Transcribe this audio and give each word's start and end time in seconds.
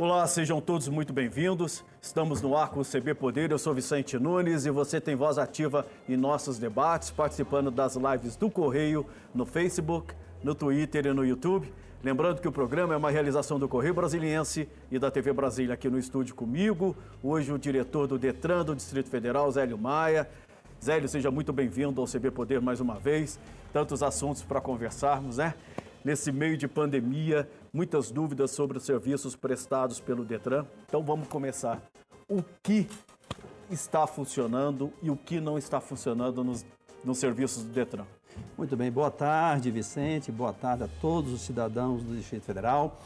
Olá, 0.00 0.26
sejam 0.26 0.62
todos 0.62 0.88
muito 0.88 1.12
bem-vindos. 1.12 1.84
Estamos 2.00 2.40
no 2.40 2.56
ar 2.56 2.70
com 2.70 2.80
o 2.80 2.82
CB 2.82 3.12
Poder. 3.12 3.50
Eu 3.50 3.58
sou 3.58 3.74
Vicente 3.74 4.18
Nunes 4.18 4.64
e 4.64 4.70
você 4.70 4.98
tem 4.98 5.14
voz 5.14 5.36
ativa 5.36 5.84
em 6.08 6.16
nossos 6.16 6.58
debates, 6.58 7.10
participando 7.10 7.70
das 7.70 7.96
lives 7.96 8.34
do 8.34 8.48
Correio 8.48 9.04
no 9.34 9.44
Facebook, 9.44 10.14
no 10.42 10.54
Twitter 10.54 11.04
e 11.04 11.12
no 11.12 11.22
YouTube. 11.22 11.70
Lembrando 12.02 12.40
que 12.40 12.48
o 12.48 12.50
programa 12.50 12.94
é 12.94 12.96
uma 12.96 13.10
realização 13.10 13.58
do 13.58 13.68
Correio 13.68 13.92
Brasiliense 13.92 14.66
e 14.90 14.98
da 14.98 15.10
TV 15.10 15.34
Brasília 15.34 15.74
aqui 15.74 15.90
no 15.90 15.98
estúdio 15.98 16.34
comigo. 16.34 16.96
Hoje 17.22 17.52
o 17.52 17.58
diretor 17.58 18.06
do 18.06 18.18
Detran 18.18 18.64
do 18.64 18.74
Distrito 18.74 19.10
Federal, 19.10 19.52
Zélio 19.52 19.76
Maia. 19.76 20.26
Zélio, 20.82 21.10
seja 21.10 21.30
muito 21.30 21.52
bem-vindo 21.52 22.00
ao 22.00 22.06
CB 22.06 22.30
Poder 22.30 22.58
mais 22.58 22.80
uma 22.80 22.94
vez. 22.94 23.38
Tantos 23.70 24.02
assuntos 24.02 24.40
para 24.40 24.62
conversarmos, 24.62 25.36
né? 25.36 25.52
Nesse 26.02 26.32
meio 26.32 26.56
de 26.56 26.66
pandemia, 26.66 27.46
muitas 27.72 28.10
dúvidas 28.10 28.50
sobre 28.50 28.78
os 28.78 28.84
serviços 28.84 29.36
prestados 29.36 30.00
pelo 30.00 30.24
Detran. 30.24 30.64
Então 30.86 31.02
vamos 31.02 31.28
começar. 31.28 31.80
O 32.28 32.42
que 32.62 32.86
está 33.70 34.06
funcionando 34.06 34.92
e 35.02 35.10
o 35.10 35.16
que 35.16 35.40
não 35.40 35.56
está 35.56 35.80
funcionando 35.80 36.42
nos, 36.42 36.64
nos 37.04 37.18
serviços 37.18 37.62
do 37.64 37.72
Detran? 37.72 38.04
Muito 38.56 38.76
bem, 38.76 38.90
boa 38.90 39.10
tarde, 39.10 39.70
Vicente, 39.70 40.30
boa 40.30 40.52
tarde 40.52 40.84
a 40.84 40.88
todos 41.00 41.32
os 41.32 41.40
cidadãos 41.42 42.02
do 42.02 42.16
Distrito 42.16 42.44
Federal. 42.44 43.00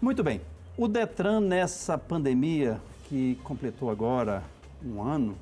Muito 0.00 0.22
bem, 0.22 0.40
o 0.76 0.88
Detran 0.88 1.40
nessa 1.40 1.98
pandemia 1.98 2.80
que 3.08 3.36
completou 3.42 3.90
agora 3.90 4.42
um 4.84 5.02
ano, 5.02 5.36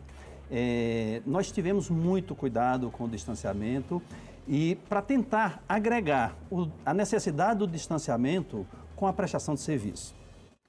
é, 0.50 1.22
nós 1.26 1.52
tivemos 1.52 1.90
muito 1.90 2.34
cuidado 2.34 2.90
com 2.90 3.04
o 3.04 3.08
distanciamento 3.08 4.02
e 4.48 4.76
para 4.88 5.02
tentar 5.02 5.62
agregar 5.68 6.34
o, 6.50 6.68
a 6.84 6.94
necessidade 6.94 7.58
do 7.58 7.66
distanciamento 7.66 8.66
com 8.96 9.06
a 9.06 9.12
prestação 9.12 9.54
de 9.54 9.60
serviço. 9.60 10.16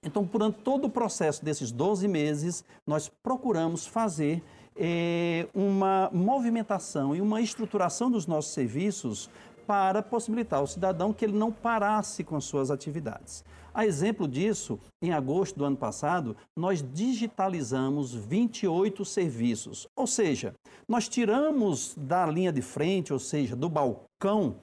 Então, 0.03 0.23
durante 0.23 0.59
todo 0.59 0.85
o 0.85 0.89
processo 0.89 1.43
desses 1.43 1.71
12 1.71 2.07
meses, 2.07 2.63
nós 2.85 3.09
procuramos 3.23 3.87
fazer 3.87 4.43
é, 4.75 5.47
uma 5.53 6.09
movimentação 6.13 7.15
e 7.15 7.21
uma 7.21 7.41
estruturação 7.41 8.09
dos 8.11 8.25
nossos 8.25 8.53
serviços 8.53 9.29
para 9.69 10.01
possibilitar 10.01 10.59
ao 10.61 10.65
cidadão 10.65 11.13
que 11.13 11.23
ele 11.23 11.37
não 11.37 11.51
parasse 11.51 12.23
com 12.23 12.41
suas 12.41 12.71
atividades. 12.71 13.45
A 13.71 13.85
exemplo 13.85 14.27
disso, 14.27 14.79
em 14.99 15.13
agosto 15.13 15.59
do 15.59 15.63
ano 15.63 15.77
passado, 15.77 16.35
nós 16.57 16.81
digitalizamos 16.81 18.11
28 18.11 19.05
serviços, 19.05 19.87
ou 19.95 20.07
seja, 20.07 20.55
nós 20.87 21.07
tiramos 21.07 21.93
da 21.95 22.25
linha 22.25 22.51
de 22.51 22.63
frente, 22.63 23.13
ou 23.13 23.19
seja, 23.19 23.55
do 23.55 23.69
balcão 23.69 24.55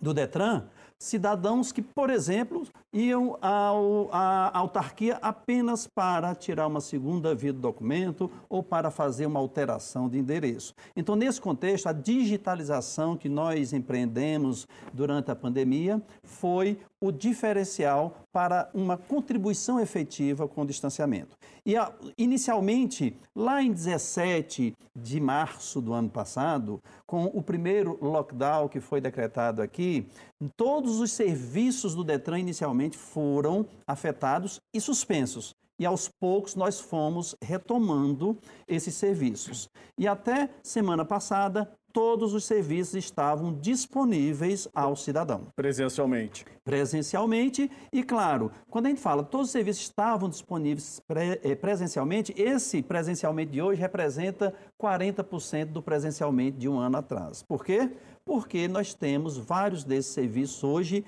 do 0.00 0.14
Detran, 0.14 0.68
cidadãos 0.98 1.70
que, 1.70 1.80
por 1.80 2.10
exemplo, 2.10 2.66
iam 2.92 3.38
ao, 3.40 4.08
à 4.12 4.58
autarquia 4.58 5.18
apenas 5.22 5.86
para 5.86 6.34
tirar 6.34 6.66
uma 6.66 6.80
segunda 6.80 7.34
via 7.34 7.52
do 7.52 7.60
documento 7.60 8.30
ou 8.48 8.62
para 8.62 8.90
fazer 8.90 9.26
uma 9.26 9.38
alteração 9.38 10.08
de 10.08 10.18
endereço. 10.18 10.74
Então, 10.96 11.14
nesse 11.14 11.40
contexto, 11.40 11.86
a 11.86 11.92
digitalização 11.92 13.16
que 13.16 13.28
nós 13.28 13.72
empreendemos 13.72 14.66
durante 14.92 15.30
a 15.30 15.36
pandemia 15.36 16.02
foi 16.22 16.78
o 17.00 17.12
diferencial 17.12 18.16
para 18.32 18.68
uma 18.74 18.96
contribuição 18.96 19.78
efetiva 19.78 20.48
com 20.48 20.62
o 20.62 20.66
distanciamento. 20.66 21.36
E 21.64 21.76
a, 21.76 21.92
inicialmente, 22.16 23.14
lá 23.34 23.62
em 23.62 23.72
17 23.72 24.74
de 24.96 25.20
março 25.20 25.80
do 25.80 25.92
ano 25.92 26.08
passado, 26.08 26.82
com 27.06 27.26
o 27.26 27.42
primeiro 27.42 27.98
lockdown 28.00 28.68
que 28.68 28.80
foi 28.80 29.00
decretado 29.00 29.62
aqui, 29.62 30.08
todos 30.56 31.00
os 31.00 31.12
serviços 31.12 31.94
do 31.94 32.02
Detran 32.02 32.40
inicialmente 32.40 32.96
foram 32.96 33.66
afetados 33.86 34.60
e 34.74 34.80
suspensos. 34.80 35.54
E 35.78 35.86
aos 35.86 36.08
poucos 36.08 36.56
nós 36.56 36.80
fomos 36.80 37.36
retomando 37.40 38.36
esses 38.66 38.94
serviços. 38.94 39.68
E 39.96 40.08
até 40.08 40.50
semana 40.62 41.04
passada, 41.04 41.70
todos 41.92 42.34
os 42.34 42.44
serviços 42.44 42.94
estavam 42.94 43.52
disponíveis 43.52 44.68
ao 44.74 44.94
cidadão. 44.96 45.46
Presencialmente. 45.56 46.44
Presencialmente, 46.64 47.70
e 47.92 48.02
claro, 48.02 48.50
quando 48.70 48.86
a 48.86 48.88
gente 48.90 49.00
fala 49.00 49.22
todos 49.22 49.46
os 49.46 49.52
serviços 49.52 49.82
estavam 49.82 50.28
disponíveis 50.28 51.00
eh, 51.42 51.54
presencialmente, 51.54 52.34
esse 52.36 52.82
presencialmente 52.82 53.52
de 53.52 53.62
hoje 53.62 53.80
representa 53.80 54.54
40% 54.78 55.66
do 55.66 55.82
presencialmente 55.82 56.58
de 56.58 56.68
um 56.68 56.78
ano 56.78 56.98
atrás. 56.98 57.42
Por 57.42 57.64
quê? 57.64 57.90
Porque 58.24 58.68
nós 58.68 58.92
temos 58.92 59.38
vários 59.38 59.84
desses 59.84 60.12
serviços 60.12 60.62
hoje 60.62 61.04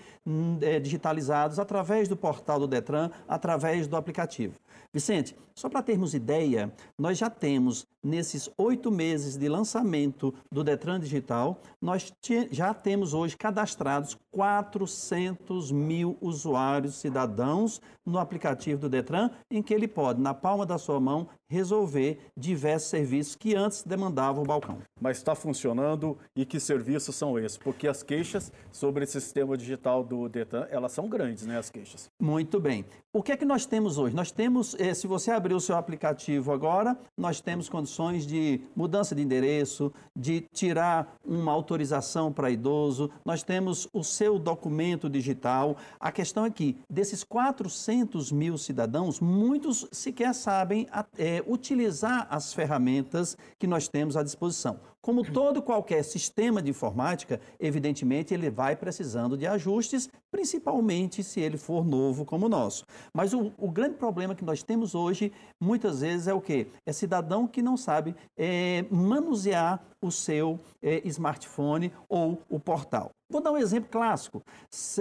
é, 0.62 0.80
digitalizados 0.80 1.58
através 1.58 2.08
do 2.08 2.16
portal 2.16 2.58
do 2.58 2.66
Detran, 2.66 3.10
através 3.28 3.86
do 3.86 3.96
aplicativo. 3.96 4.58
Vicente, 4.92 5.36
só 5.54 5.68
para 5.68 5.82
termos 5.82 6.14
ideia, 6.14 6.72
nós 6.98 7.18
já 7.18 7.28
temos, 7.28 7.86
nesses 8.02 8.48
oito 8.56 8.90
meses 8.90 9.36
de 9.36 9.48
lançamento 9.48 10.34
do 10.50 10.64
Detran 10.64 10.98
Digital, 10.98 11.60
nós 11.80 12.12
já 12.50 12.72
temos 12.72 13.14
hoje 13.14 13.36
cadastrados 13.36 14.16
400 14.30 15.70
mil 15.70 16.16
usuários 16.20 16.94
cidadãos 16.94 17.80
no 18.06 18.18
aplicativo 18.18 18.80
do 18.82 18.88
Detran, 18.88 19.30
em 19.50 19.62
que 19.62 19.74
ele 19.74 19.86
pode, 19.86 20.20
na 20.20 20.32
palma 20.32 20.64
da 20.64 20.78
sua 20.78 20.98
mão, 20.98 21.28
resolver 21.48 22.18
diversos 22.36 22.90
serviços 22.90 23.34
que 23.34 23.54
antes 23.54 23.82
demandavam 23.82 24.42
o 24.42 24.46
balcão. 24.46 24.78
Mas 25.00 25.16
está 25.16 25.34
funcionando 25.34 26.16
e 26.34 26.44
que 26.44 26.60
serviços 26.60 27.14
são 27.16 27.38
esses? 27.38 27.58
Porque 27.58 27.88
as 27.88 28.02
queixas 28.02 28.52
sobre 28.72 29.04
esse 29.04 29.20
sistema 29.20 29.56
digital 29.56 30.04
do 30.04 30.28
Detran, 30.28 30.66
elas 30.70 30.92
são 30.92 31.08
grandes, 31.08 31.44
né, 31.44 31.58
as 31.58 31.68
queixas? 31.68 32.08
Muito 32.20 32.60
bem. 32.60 32.84
O 33.12 33.22
que 33.22 33.32
é 33.32 33.36
que 33.36 33.44
nós 33.44 33.66
temos 33.66 33.98
hoje? 33.98 34.14
Nós 34.14 34.30
temos, 34.30 34.76
eh, 34.78 34.94
se 34.94 35.08
você 35.08 35.32
abrir 35.32 35.54
o 35.54 35.60
seu 35.60 35.76
aplicativo 35.76 36.52
agora, 36.52 36.96
nós 37.16 37.40
temos 37.40 37.68
condições 37.68 37.89
de 38.26 38.60
mudança 38.74 39.14
de 39.14 39.22
endereço, 39.22 39.92
de 40.14 40.40
tirar 40.52 41.18
uma 41.24 41.52
autorização 41.52 42.32
para 42.32 42.50
idoso, 42.50 43.10
nós 43.24 43.42
temos 43.42 43.88
o 43.92 44.02
seu 44.02 44.38
documento 44.38 45.08
digital. 45.08 45.76
A 45.98 46.10
questão 46.10 46.44
é 46.44 46.50
que, 46.50 46.76
desses 46.88 47.24
400 47.24 48.32
mil 48.32 48.56
cidadãos, 48.56 49.20
muitos 49.20 49.86
sequer 49.92 50.34
sabem 50.34 50.86
é, 51.18 51.42
utilizar 51.46 52.26
as 52.30 52.52
ferramentas 52.52 53.36
que 53.58 53.66
nós 53.66 53.88
temos 53.88 54.16
à 54.16 54.22
disposição. 54.22 54.78
Como 55.02 55.24
todo 55.24 55.62
qualquer 55.62 56.02
sistema 56.04 56.60
de 56.60 56.70
informática, 56.70 57.40
evidentemente 57.58 58.34
ele 58.34 58.50
vai 58.50 58.76
precisando 58.76 59.34
de 59.34 59.46
ajustes, 59.46 60.10
principalmente 60.30 61.24
se 61.24 61.40
ele 61.40 61.56
for 61.56 61.86
novo 61.86 62.26
como 62.26 62.46
o 62.46 62.48
nosso. 62.50 62.84
Mas 63.14 63.32
o, 63.32 63.50
o 63.56 63.70
grande 63.70 63.94
problema 63.96 64.34
que 64.34 64.44
nós 64.44 64.62
temos 64.62 64.94
hoje, 64.94 65.32
muitas 65.58 66.02
vezes, 66.02 66.28
é 66.28 66.34
o 66.34 66.40
quê? 66.40 66.66
É 66.84 66.92
cidadão 66.92 67.46
que 67.46 67.62
não 67.62 67.78
sabe 67.78 68.14
é, 68.36 68.84
manusear 68.90 69.82
o 70.02 70.10
seu 70.10 70.60
é, 70.82 71.00
smartphone 71.08 71.90
ou 72.06 72.42
o 72.50 72.60
portal. 72.60 73.10
Vou 73.30 73.40
dar 73.40 73.52
um 73.52 73.58
exemplo 73.58 73.88
clássico. 73.90 74.42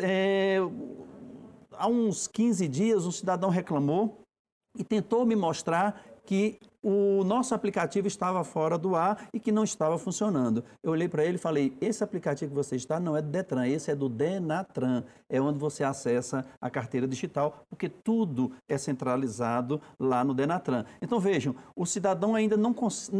É, 0.01 0.59
há 1.73 1.87
uns 1.87 2.25
15 2.25 2.67
dias, 2.69 3.05
um 3.05 3.11
cidadão 3.11 3.49
reclamou 3.49 4.21
e 4.77 4.83
tentou 4.83 5.25
me 5.25 5.35
mostrar 5.35 6.01
que 6.25 6.57
o 6.81 7.23
nosso 7.23 7.53
aplicativo 7.53 8.07
estava 8.07 8.43
fora 8.43 8.77
do 8.77 8.95
ar 8.95 9.27
e 9.33 9.39
que 9.39 9.51
não 9.51 9.63
estava 9.63 9.97
funcionando. 9.97 10.63
Eu 10.81 10.91
olhei 10.91 11.07
para 11.07 11.25
ele 11.25 11.35
e 11.35 11.39
falei: 11.39 11.77
esse 11.81 12.03
aplicativo 12.03 12.51
que 12.51 12.55
você 12.55 12.75
está 12.75 12.99
não 12.99 13.15
é 13.15 13.21
do 13.21 13.29
Detran, 13.29 13.67
esse 13.67 13.91
é 13.91 13.95
do 13.95 14.07
Denatran. 14.07 15.03
É 15.29 15.39
onde 15.39 15.59
você 15.59 15.83
acessa 15.83 16.45
a 16.59 16.69
carteira 16.69 17.07
digital, 17.07 17.63
porque 17.69 17.87
tudo 17.87 18.51
é 18.67 18.77
centralizado 18.77 19.79
lá 19.99 20.23
no 20.23 20.33
Denatran. 20.33 20.85
Então 21.01 21.19
vejam, 21.19 21.55
o 21.75 21.85
cidadão 21.85 22.33
ainda 22.33 22.57
não 22.57 22.73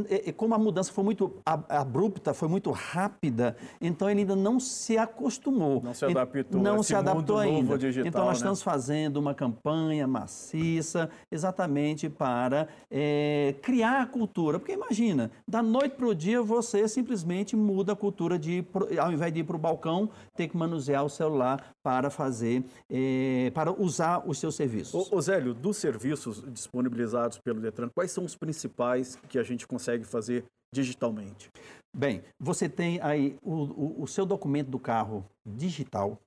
é, 0.09 0.29
é, 0.29 0.31
como 0.31 0.55
a 0.55 0.57
mudança 0.57 0.91
foi 0.91 1.03
muito 1.03 1.35
abrupta, 1.45 2.33
foi 2.33 2.47
muito 2.47 2.71
rápida, 2.71 3.55
então 3.79 4.09
ele 4.09 4.21
ainda 4.21 4.35
não 4.35 4.59
se 4.59 4.97
acostumou. 4.97 5.81
Não 5.83 5.93
se 5.93 6.05
adaptou. 6.05 6.61
Não 6.61 6.81
se 6.81 6.95
adaptou 6.95 7.37
ainda. 7.37 7.77
Digital, 7.77 8.07
então 8.07 8.21
nós 8.21 8.31
né? 8.31 8.37
estamos 8.37 8.63
fazendo 8.63 9.17
uma 9.17 9.35
campanha 9.35 10.07
maciça, 10.07 11.09
exatamente 11.31 12.09
para 12.09 12.67
é, 12.89 13.48
criar 13.53 14.01
a 14.01 14.05
cultura. 14.05 14.59
Porque 14.59 14.73
imagina, 14.73 15.31
da 15.47 15.61
noite 15.61 15.95
para 15.95 16.07
o 16.07 16.15
dia 16.15 16.41
você 16.41 16.87
simplesmente 16.87 17.55
muda 17.55 17.93
a 17.93 17.95
cultura 17.95 18.37
de, 18.37 18.65
ao 18.99 19.11
invés 19.11 19.33
de 19.33 19.39
ir 19.39 19.43
para 19.43 19.55
o 19.55 19.59
balcão, 19.59 20.09
ter 20.35 20.47
que 20.47 20.57
manusear 20.57 21.03
o 21.03 21.09
celular 21.09 21.73
para 21.83 22.09
fazer, 22.09 22.63
é, 22.89 23.51
para 23.53 23.71
usar 23.71 24.23
os 24.27 24.37
seus 24.37 24.55
serviços. 24.55 24.93
Ô, 24.93 25.15
ô 25.15 25.21
Zélio, 25.21 25.53
dos 25.53 25.77
serviços 25.77 26.43
disponibilizados 26.51 27.39
pelo 27.39 27.59
Detran, 27.59 27.89
quais 27.93 28.11
são 28.11 28.25
os 28.25 28.35
principais 28.35 29.17
que 29.27 29.37
a 29.37 29.43
gente 29.43 29.67
consegue 29.67 30.03
fazer 30.03 30.45
digitalmente? 30.73 31.49
Bem, 31.95 32.21
você 32.39 32.69
tem 32.69 32.99
aí 33.01 33.35
o, 33.41 33.53
o, 33.53 34.03
o 34.03 34.07
seu 34.07 34.25
documento 34.25 34.69
do 34.69 34.79
carro 34.79 35.25
digital, 35.45 36.19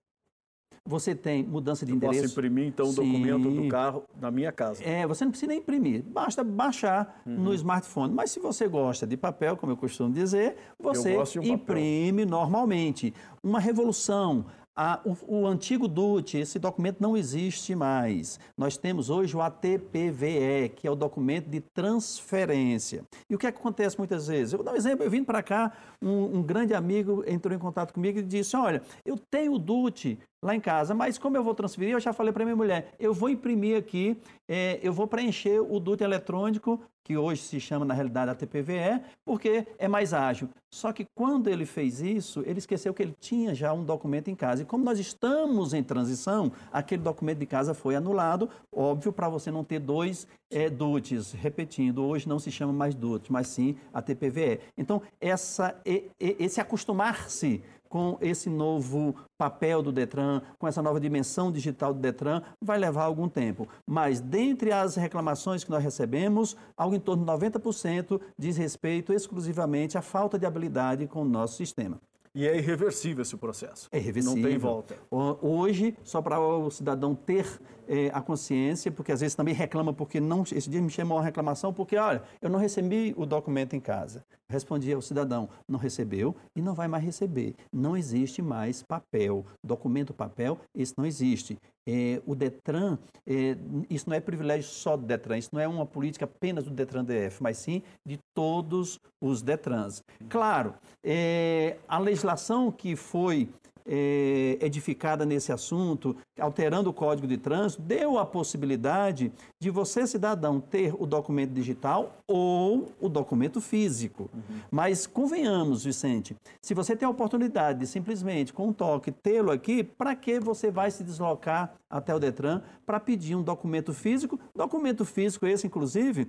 você 0.84 1.14
tem 1.14 1.42
mudança 1.44 1.86
de 1.86 1.92
eu 1.92 1.96
endereço. 1.96 2.22
Posso 2.22 2.32
imprimir, 2.32 2.66
então, 2.66 2.88
o 2.88 2.92
documento 2.92 3.50
do 3.50 3.68
carro 3.68 4.04
na 4.20 4.30
minha 4.30 4.50
casa. 4.50 4.82
É, 4.82 5.06
você 5.06 5.24
não 5.24 5.30
precisa 5.30 5.50
nem 5.50 5.60
imprimir, 5.60 6.02
basta 6.02 6.42
baixar 6.42 7.22
uhum. 7.24 7.34
no 7.34 7.54
smartphone. 7.54 8.12
Mas 8.12 8.30
se 8.30 8.40
você 8.40 8.66
gosta 8.66 9.06
de 9.06 9.16
papel, 9.16 9.56
como 9.56 9.72
eu 9.72 9.76
costumo 9.76 10.12
dizer, 10.12 10.56
você 10.78 11.16
um 11.38 11.42
imprime 11.42 12.24
normalmente. 12.24 13.14
Uma 13.42 13.60
revolução 13.60 14.46
a, 14.74 15.00
o, 15.04 15.40
o, 15.40 15.46
antigo 15.46 15.86
DUT, 15.86 16.38
esse 16.38 16.58
documento 16.58 17.00
não 17.00 17.16
existe 17.16 17.74
mais. 17.74 18.40
Nós 18.56 18.76
temos 18.76 19.10
hoje 19.10 19.36
o 19.36 19.42
ATPVE, 19.42 20.70
que 20.74 20.86
é 20.86 20.90
o 20.90 20.94
documento 20.94 21.48
de 21.48 21.60
transferência. 21.60 23.04
E 23.28 23.34
o 23.34 23.38
que, 23.38 23.46
é 23.46 23.52
que 23.52 23.58
acontece 23.58 23.98
muitas 23.98 24.26
vezes? 24.28 24.52
Eu 24.52 24.58
vou 24.58 24.64
dar 24.64 24.72
um 24.72 24.76
exemplo. 24.76 25.04
Eu 25.04 25.10
vim 25.10 25.22
para 25.22 25.42
cá, 25.42 25.72
um, 26.00 26.38
um, 26.38 26.42
grande 26.42 26.72
amigo 26.74 27.22
entrou 27.26 27.54
em 27.54 27.58
contato 27.58 27.92
comigo 27.92 28.18
e 28.18 28.22
disse: 28.22 28.56
Olha, 28.56 28.82
eu 29.04 29.18
tenho 29.18 29.52
o 29.52 29.58
DUT 29.58 30.18
lá 30.42 30.56
em 30.56 30.60
casa, 30.60 30.94
mas 30.94 31.18
como 31.18 31.36
eu 31.36 31.44
vou 31.44 31.54
transferir, 31.54 31.92
eu 31.92 32.00
já 32.00 32.12
falei 32.12 32.32
para 32.32 32.44
minha 32.44 32.56
mulher: 32.56 32.94
eu 32.98 33.12
vou 33.14 33.28
imprimir 33.28 33.76
aqui, 33.76 34.16
é, 34.48 34.80
eu 34.82 34.92
vou 34.92 35.06
preencher 35.06 35.60
o 35.60 35.78
DUT 35.78 36.02
eletrônico 36.02 36.80
que 37.04 37.16
hoje 37.16 37.42
se 37.42 37.60
chama 37.60 37.84
na 37.84 37.94
realidade 37.94 38.30
a 38.30 38.34
TPVE, 38.34 39.02
porque 39.24 39.66
é 39.78 39.88
mais 39.88 40.12
ágil. 40.12 40.48
Só 40.70 40.92
que 40.92 41.06
quando 41.14 41.48
ele 41.48 41.66
fez 41.66 42.00
isso, 42.00 42.42
ele 42.46 42.58
esqueceu 42.58 42.94
que 42.94 43.02
ele 43.02 43.14
tinha 43.20 43.54
já 43.54 43.72
um 43.72 43.84
documento 43.84 44.28
em 44.28 44.34
casa. 44.34 44.62
E 44.62 44.64
como 44.64 44.84
nós 44.84 44.98
estamos 44.98 45.74
em 45.74 45.82
transição, 45.82 46.52
aquele 46.72 47.02
documento 47.02 47.38
de 47.38 47.46
casa 47.46 47.74
foi 47.74 47.94
anulado, 47.94 48.48
óbvio, 48.74 49.12
para 49.12 49.28
você 49.28 49.50
não 49.50 49.64
ter 49.64 49.80
dois 49.80 50.26
é, 50.50 50.70
DUTs. 50.70 51.32
Repetindo, 51.32 52.04
hoje 52.04 52.28
não 52.28 52.38
se 52.38 52.50
chama 52.50 52.72
mais 52.72 52.94
DUT, 52.94 53.30
mas 53.30 53.48
sim 53.48 53.76
a 53.92 54.00
TPVE. 54.00 54.60
Então, 54.78 55.02
essa, 55.20 55.78
esse 56.18 56.60
acostumar-se 56.60 57.62
com 57.92 58.16
esse 58.22 58.48
novo 58.48 59.14
papel 59.36 59.82
do 59.82 59.92
Detran, 59.92 60.40
com 60.58 60.66
essa 60.66 60.80
nova 60.80 60.98
dimensão 60.98 61.52
digital 61.52 61.92
do 61.92 62.00
Detran, 62.00 62.40
vai 62.58 62.78
levar 62.78 63.02
algum 63.04 63.28
tempo. 63.28 63.68
Mas 63.86 64.18
dentre 64.18 64.72
as 64.72 64.96
reclamações 64.96 65.62
que 65.62 65.70
nós 65.70 65.84
recebemos, 65.84 66.56
algo 66.74 66.96
em 66.96 66.98
torno 66.98 67.22
de 67.22 67.30
90% 67.30 68.18
diz 68.38 68.56
respeito 68.56 69.12
exclusivamente 69.12 69.98
à 69.98 70.00
falta 70.00 70.38
de 70.38 70.46
habilidade 70.46 71.06
com 71.06 71.20
o 71.20 71.24
nosso 71.26 71.58
sistema. 71.58 72.00
E 72.34 72.48
é 72.48 72.56
irreversível 72.56 73.20
esse 73.20 73.36
processo. 73.36 73.88
É 73.92 73.98
irreversível. 73.98 74.40
Não 74.40 74.48
tem 74.48 74.56
volta. 74.56 74.96
Hoje, 75.42 75.94
só 76.02 76.22
para 76.22 76.40
o 76.40 76.70
cidadão 76.70 77.14
ter 77.14 77.60
é, 77.86 78.10
a 78.14 78.22
consciência, 78.22 78.90
porque 78.90 79.12
às 79.12 79.20
vezes 79.20 79.34
também 79.34 79.52
reclama 79.52 79.92
porque 79.92 80.18
não. 80.18 80.42
Esse 80.50 80.70
dia 80.70 80.80
me 80.80 80.88
chamou 80.88 81.18
uma 81.18 81.24
reclamação 81.24 81.74
porque, 81.74 81.94
olha, 81.98 82.22
eu 82.40 82.48
não 82.48 82.58
recebi 82.58 83.12
o 83.18 83.26
documento 83.26 83.76
em 83.76 83.80
casa. 83.80 84.24
Respondi 84.52 84.92
ao 84.92 85.00
cidadão, 85.00 85.48
não 85.66 85.78
recebeu 85.78 86.36
e 86.54 86.60
não 86.60 86.74
vai 86.74 86.86
mais 86.86 87.02
receber. 87.02 87.54
Não 87.72 87.96
existe 87.96 88.42
mais 88.42 88.82
papel. 88.82 89.46
Documento 89.64 90.12
papel, 90.12 90.60
isso 90.74 90.92
não 90.98 91.06
existe. 91.06 91.56
É, 91.86 92.20
o 92.26 92.34
Detran, 92.34 92.98
é, 93.26 93.56
isso 93.88 94.10
não 94.10 94.14
é 94.14 94.20
privilégio 94.20 94.68
só 94.68 94.94
do 94.94 95.06
Detran, 95.06 95.38
isso 95.38 95.48
não 95.54 95.60
é 95.60 95.66
uma 95.66 95.86
política 95.86 96.26
apenas 96.26 96.64
do 96.64 96.70
Detran 96.70 97.02
DF, 97.02 97.42
mas 97.42 97.56
sim 97.56 97.82
de 98.04 98.18
todos 98.34 99.00
os 99.18 99.40
Detrans. 99.40 100.04
Claro, 100.28 100.74
é, 101.02 101.78
a 101.88 101.98
legislação 101.98 102.70
que 102.70 102.94
foi 102.94 103.48
é, 103.86 104.58
edificada 104.60 105.24
nesse 105.24 105.52
assunto, 105.52 106.16
alterando 106.38 106.90
o 106.90 106.92
Código 106.92 107.26
de 107.26 107.36
Trânsito, 107.36 107.82
deu 107.82 108.18
a 108.18 108.26
possibilidade 108.26 109.32
de 109.60 109.70
você, 109.70 110.06
cidadão, 110.06 110.60
ter 110.60 110.94
o 110.98 111.06
documento 111.06 111.52
digital 111.52 112.16
ou 112.26 112.92
o 113.00 113.08
documento 113.08 113.60
físico. 113.60 114.30
Uhum. 114.32 114.60
Mas 114.70 115.06
convenhamos, 115.06 115.84
Vicente, 115.84 116.36
se 116.60 116.74
você 116.74 116.96
tem 116.96 117.06
a 117.06 117.10
oportunidade 117.10 117.80
de 117.80 117.86
simplesmente, 117.86 118.52
com 118.52 118.68
um 118.68 118.72
toque, 118.72 119.10
tê-lo 119.10 119.50
aqui, 119.50 119.82
para 119.82 120.14
que 120.14 120.40
você 120.40 120.70
vai 120.70 120.90
se 120.90 121.04
deslocar 121.04 121.74
até 121.88 122.14
o 122.14 122.18
Detran 122.18 122.62
para 122.86 122.98
pedir 122.98 123.36
um 123.36 123.42
documento 123.42 123.92
físico? 123.92 124.38
Documento 124.54 125.04
físico 125.04 125.46
esse, 125.46 125.66
inclusive, 125.66 126.28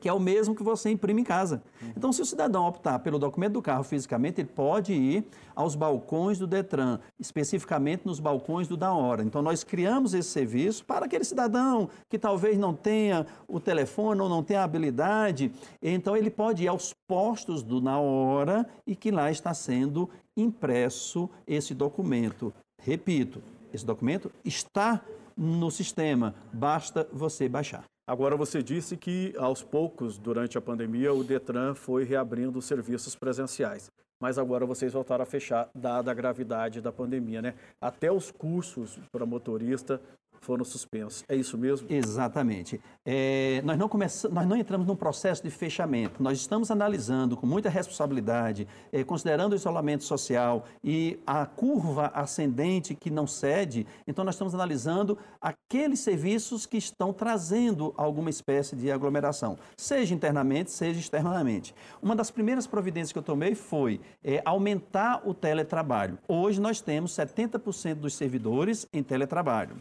que 0.00 0.08
é 0.08 0.12
o 0.12 0.20
mesmo 0.20 0.54
que 0.54 0.62
você 0.62 0.90
imprime 0.90 1.22
em 1.22 1.24
casa. 1.24 1.62
Então, 1.96 2.12
se 2.12 2.22
o 2.22 2.24
cidadão 2.24 2.66
optar 2.66 2.98
pelo 3.00 3.18
documento 3.18 3.54
do 3.54 3.62
carro 3.62 3.84
fisicamente, 3.84 4.40
ele 4.40 4.48
pode 4.48 4.92
ir 4.92 5.24
aos 5.54 5.74
balcões 5.74 6.38
do 6.38 6.46
Detran, 6.46 7.00
especificamente 7.18 8.06
nos 8.06 8.20
balcões 8.20 8.68
do 8.68 8.76
Da 8.76 8.92
Hora. 8.92 9.22
Então, 9.22 9.42
nós 9.42 9.64
criamos 9.64 10.14
esse 10.14 10.28
serviço 10.28 10.84
para 10.84 11.06
aquele 11.06 11.24
cidadão 11.24 11.88
que 12.08 12.18
talvez 12.18 12.58
não 12.58 12.74
tenha 12.74 13.26
o 13.46 13.58
telefone 13.58 14.20
ou 14.20 14.28
não 14.28 14.42
tenha 14.42 14.60
a 14.60 14.64
habilidade, 14.64 15.52
então 15.82 16.16
ele 16.16 16.30
pode 16.30 16.64
ir 16.64 16.68
aos 16.68 16.94
postos 17.06 17.62
do 17.62 17.80
Na 17.80 17.98
Hora 17.98 18.66
e 18.86 18.94
que 18.94 19.10
lá 19.10 19.30
está 19.30 19.52
sendo 19.52 20.08
impresso 20.36 21.28
esse 21.46 21.74
documento. 21.74 22.52
Repito, 22.80 23.42
esse 23.72 23.84
documento 23.84 24.30
está 24.44 25.02
no 25.36 25.70
sistema, 25.70 26.34
basta 26.52 27.08
você 27.12 27.48
baixar. 27.48 27.84
Agora, 28.08 28.38
você 28.38 28.62
disse 28.62 28.96
que 28.96 29.34
aos 29.36 29.62
poucos, 29.62 30.16
durante 30.16 30.56
a 30.56 30.62
pandemia, 30.62 31.12
o 31.12 31.22
Detran 31.22 31.74
foi 31.74 32.04
reabrindo 32.04 32.58
os 32.58 32.64
serviços 32.64 33.14
presenciais. 33.14 33.92
Mas 34.18 34.38
agora 34.38 34.64
vocês 34.64 34.94
voltaram 34.94 35.24
a 35.24 35.26
fechar, 35.26 35.68
dada 35.74 36.10
a 36.10 36.14
gravidade 36.14 36.80
da 36.80 36.90
pandemia, 36.90 37.42
né? 37.42 37.54
Até 37.78 38.10
os 38.10 38.30
cursos 38.30 38.98
para 39.12 39.26
motorista 39.26 40.00
foram 40.40 40.64
suspensos. 40.64 41.24
É 41.28 41.36
isso 41.36 41.56
mesmo? 41.56 41.86
Exatamente. 41.90 42.80
É, 43.04 43.62
nós, 43.64 43.78
não 43.78 43.88
começamos, 43.88 44.34
nós 44.34 44.46
não 44.46 44.56
entramos 44.56 44.86
num 44.86 44.96
processo 44.96 45.42
de 45.42 45.50
fechamento. 45.50 46.22
Nós 46.22 46.38
estamos 46.38 46.70
analisando 46.70 47.36
com 47.36 47.46
muita 47.46 47.68
responsabilidade, 47.68 48.66
é, 48.92 49.02
considerando 49.04 49.52
o 49.52 49.56
isolamento 49.56 50.04
social 50.04 50.64
e 50.82 51.18
a 51.26 51.46
curva 51.46 52.10
ascendente 52.14 52.94
que 52.94 53.10
não 53.10 53.26
cede. 53.26 53.86
Então, 54.06 54.24
nós 54.24 54.34
estamos 54.34 54.54
analisando 54.54 55.18
aqueles 55.40 56.00
serviços 56.00 56.66
que 56.66 56.76
estão 56.76 57.12
trazendo 57.12 57.94
alguma 57.96 58.30
espécie 58.30 58.76
de 58.76 58.90
aglomeração, 58.90 59.58
seja 59.76 60.14
internamente, 60.14 60.70
seja 60.70 60.98
externamente. 60.98 61.74
Uma 62.02 62.14
das 62.14 62.30
primeiras 62.30 62.66
providências 62.66 63.12
que 63.12 63.18
eu 63.18 63.22
tomei 63.22 63.54
foi 63.54 64.00
é, 64.22 64.42
aumentar 64.44 65.22
o 65.24 65.34
teletrabalho. 65.34 66.18
Hoje, 66.28 66.60
nós 66.60 66.80
temos 66.80 67.12
70% 67.12 67.94
dos 67.94 68.14
servidores 68.14 68.86
em 68.92 69.02
teletrabalho. 69.02 69.76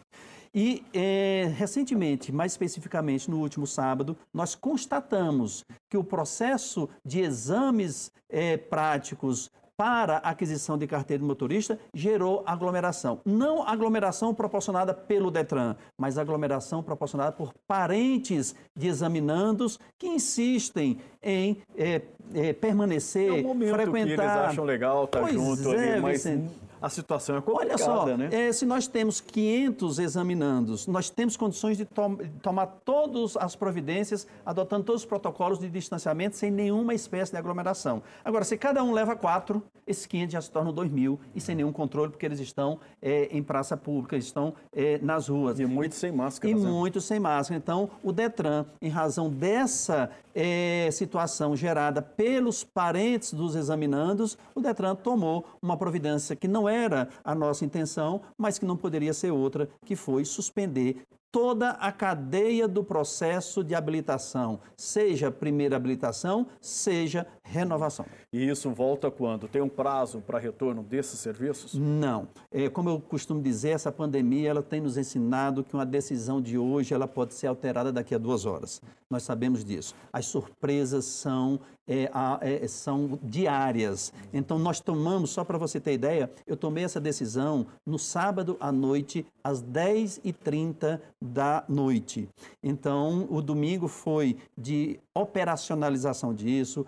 E 0.60 0.84
é, 0.92 1.54
recentemente, 1.56 2.32
mais 2.32 2.54
especificamente 2.54 3.30
no 3.30 3.38
último 3.38 3.68
sábado, 3.68 4.18
nós 4.34 4.56
constatamos 4.56 5.64
que 5.88 5.96
o 5.96 6.04
processo 6.04 6.90
de 7.06 7.20
exames 7.20 8.12
é, 8.28 8.58
práticos 8.58 9.52
para 9.78 10.18
aquisição 10.18 10.76
de 10.76 10.88
carteira 10.88 11.22
de 11.22 11.28
motorista 11.28 11.78
gerou 11.94 12.42
aglomeração. 12.44 13.22
Não 13.24 13.62
aglomeração 13.62 14.34
proporcionada 14.34 14.96
pelo 14.96 15.30
Detran, 15.30 15.76
mas 15.96 16.18
aglomeração 16.18 16.82
proporcionada 16.82 17.34
por 17.34 17.54
parentes 17.68 18.56
de 18.76 18.88
examinandos 18.88 19.80
que 19.96 20.08
insistem 20.08 20.98
em 21.22 21.62
é, 21.78 22.02
é, 22.34 22.54
permanecer, 22.54 23.30
é 23.30 23.34
um 23.34 23.44
momento 23.44 23.76
frequentar. 23.76 24.06
Que 24.06 24.12
eles 24.14 24.50
acham 24.50 24.64
legal 24.64 25.04
estar 25.06 25.22
tá 25.22 25.32
junto 25.32 25.72
é, 25.72 25.94
ali, 25.94 26.02
mas 26.02 26.24
Vicente 26.24 26.67
a 26.82 26.90
situação 26.90 27.38
é 27.38 27.42
complicada, 27.42 27.74
Olha 27.74 27.78
só, 27.78 28.18
né? 28.18 28.30
É, 28.32 28.52
se 28.52 28.66
nós 28.66 28.88
temos 28.88 29.20
500 29.22 30.00
examinandos, 30.00 30.88
nós 30.88 31.10
temos 31.10 31.36
condições 31.36 31.78
de, 31.78 31.86
to 31.86 32.18
tomar 32.42 32.68
todas 32.86 33.36
as 33.38 33.56
providências, 33.56 34.28
adotando 34.46 34.84
todos 34.84 35.02
os 35.02 35.06
protocolos 35.06 35.60
de 35.60 35.70
distanciamento 35.70 36.36
sem 36.36 36.52
nenhuma 36.52 36.94
espécie 36.94 37.32
de 37.32 37.38
aglomeração. 37.38 38.02
Agora, 38.24 38.44
se 38.44 38.58
cada 38.58 38.84
um 38.84 38.92
leva 38.92 39.16
quatro, 39.16 39.64
esses 39.86 40.06
500 40.06 40.34
já 40.34 40.42
se 40.42 40.52
tornam 40.52 40.74
2 40.74 40.92
mil 40.92 41.20
e 41.34 41.42
sem 41.42 41.56
nenhum 41.56 41.72
controle, 41.72 42.12
porque 42.12 42.26
eles 42.26 42.40
estão 42.40 42.80
é, 43.02 43.30
em 43.32 43.42
praça 43.42 43.78
pública, 43.78 44.18
estão 44.18 44.54
é, 44.74 45.00
nas 45.00 45.30
ruas. 45.30 45.60
E 45.60 45.66
muitos 45.66 45.98
sem 45.98 46.12
máscara. 46.12 46.52
E 46.52 46.56
né? 46.56 46.70
muitos 46.70 47.06
sem 47.06 47.20
máscara. 47.20 47.58
Então, 47.58 47.90
o 48.04 48.12
Detran, 48.12 48.66
em 48.82 48.90
razão 48.90 49.30
dessa 49.30 50.10
é, 50.36 50.90
situação 50.92 51.56
gerada 51.56 52.02
pelos 52.02 52.64
parentes 52.64 53.34
dos 53.34 53.56
examinandos, 53.56 54.38
o 54.54 54.62
Detran 54.62 54.96
tomou 54.96 55.46
uma 55.62 55.78
providência 55.78 56.36
que 56.36 56.48
não 56.48 56.67
era 56.68 57.10
a 57.24 57.34
nossa 57.34 57.66
intenção, 57.66 58.22
mas 58.38 58.58
que 58.60 58.66
não 58.66 58.78
poderia 58.78 59.14
ser 59.14 59.32
outra, 59.32 59.70
que 59.86 59.96
foi 59.96 60.26
suspender 60.26 61.04
toda 61.32 61.72
a 61.72 61.92
cadeia 61.92 62.68
do 62.68 62.84
processo 62.84 63.64
de 63.64 63.76
habilitação, 63.76 64.60
seja 64.76 65.30
primeira 65.30 65.76
habilitação, 65.76 66.48
seja 66.60 67.28
renovação. 67.52 68.06
E 68.32 68.48
isso 68.48 68.70
volta 68.72 69.10
quando? 69.10 69.48
Tem 69.48 69.62
um 69.62 69.70
prazo 69.70 70.22
para 70.22 70.38
retorno 70.38 70.84
desses 70.84 71.20
serviços? 71.20 71.74
Não. 71.74 72.28
É, 72.52 72.70
como 72.70 72.90
eu 72.90 73.00
costumo 73.00 73.42
dizer, 73.42 73.70
essa 73.70 73.92
pandemia 73.92 74.50
ela 74.50 74.64
tem 74.64 74.82
nos 74.82 74.98
ensinado 74.98 75.64
que 75.64 75.74
uma 75.74 75.86
decisão 75.86 76.42
de 76.42 76.58
hoje 76.58 76.94
ela 76.94 77.08
pode 77.08 77.34
ser 77.34 77.48
alterada 77.48 77.92
daqui 77.92 78.14
a 78.14 78.18
duas 78.18 78.46
horas. 78.46 78.82
Nós 79.10 79.24
sabemos 79.24 79.64
disso. 79.64 79.96
As 80.12 80.26
surpresas 80.26 81.06
são, 81.06 81.60
é, 81.88 82.10
é, 82.42 82.68
são 82.68 83.18
diárias. 83.24 84.12
Então, 84.34 84.60
nós 84.60 84.82
tomamos, 84.82 85.30
só 85.30 85.46
para 85.46 85.58
você 85.58 85.80
ter 85.80 85.94
ideia, 85.94 86.30
eu 86.46 86.58
tomei 86.58 86.84
essa 86.84 87.00
decisão 87.00 87.66
no 87.86 87.98
sábado 87.98 88.58
à 88.60 88.70
noite, 88.70 89.26
às 89.42 89.64
10h30 89.64 91.00
da 91.22 91.64
noite. 91.70 92.28
Então, 92.62 93.26
o 93.30 93.42
domingo 93.42 93.88
foi 93.88 94.38
de 94.58 95.00
operacionalização 95.14 96.34
disso, 96.34 96.86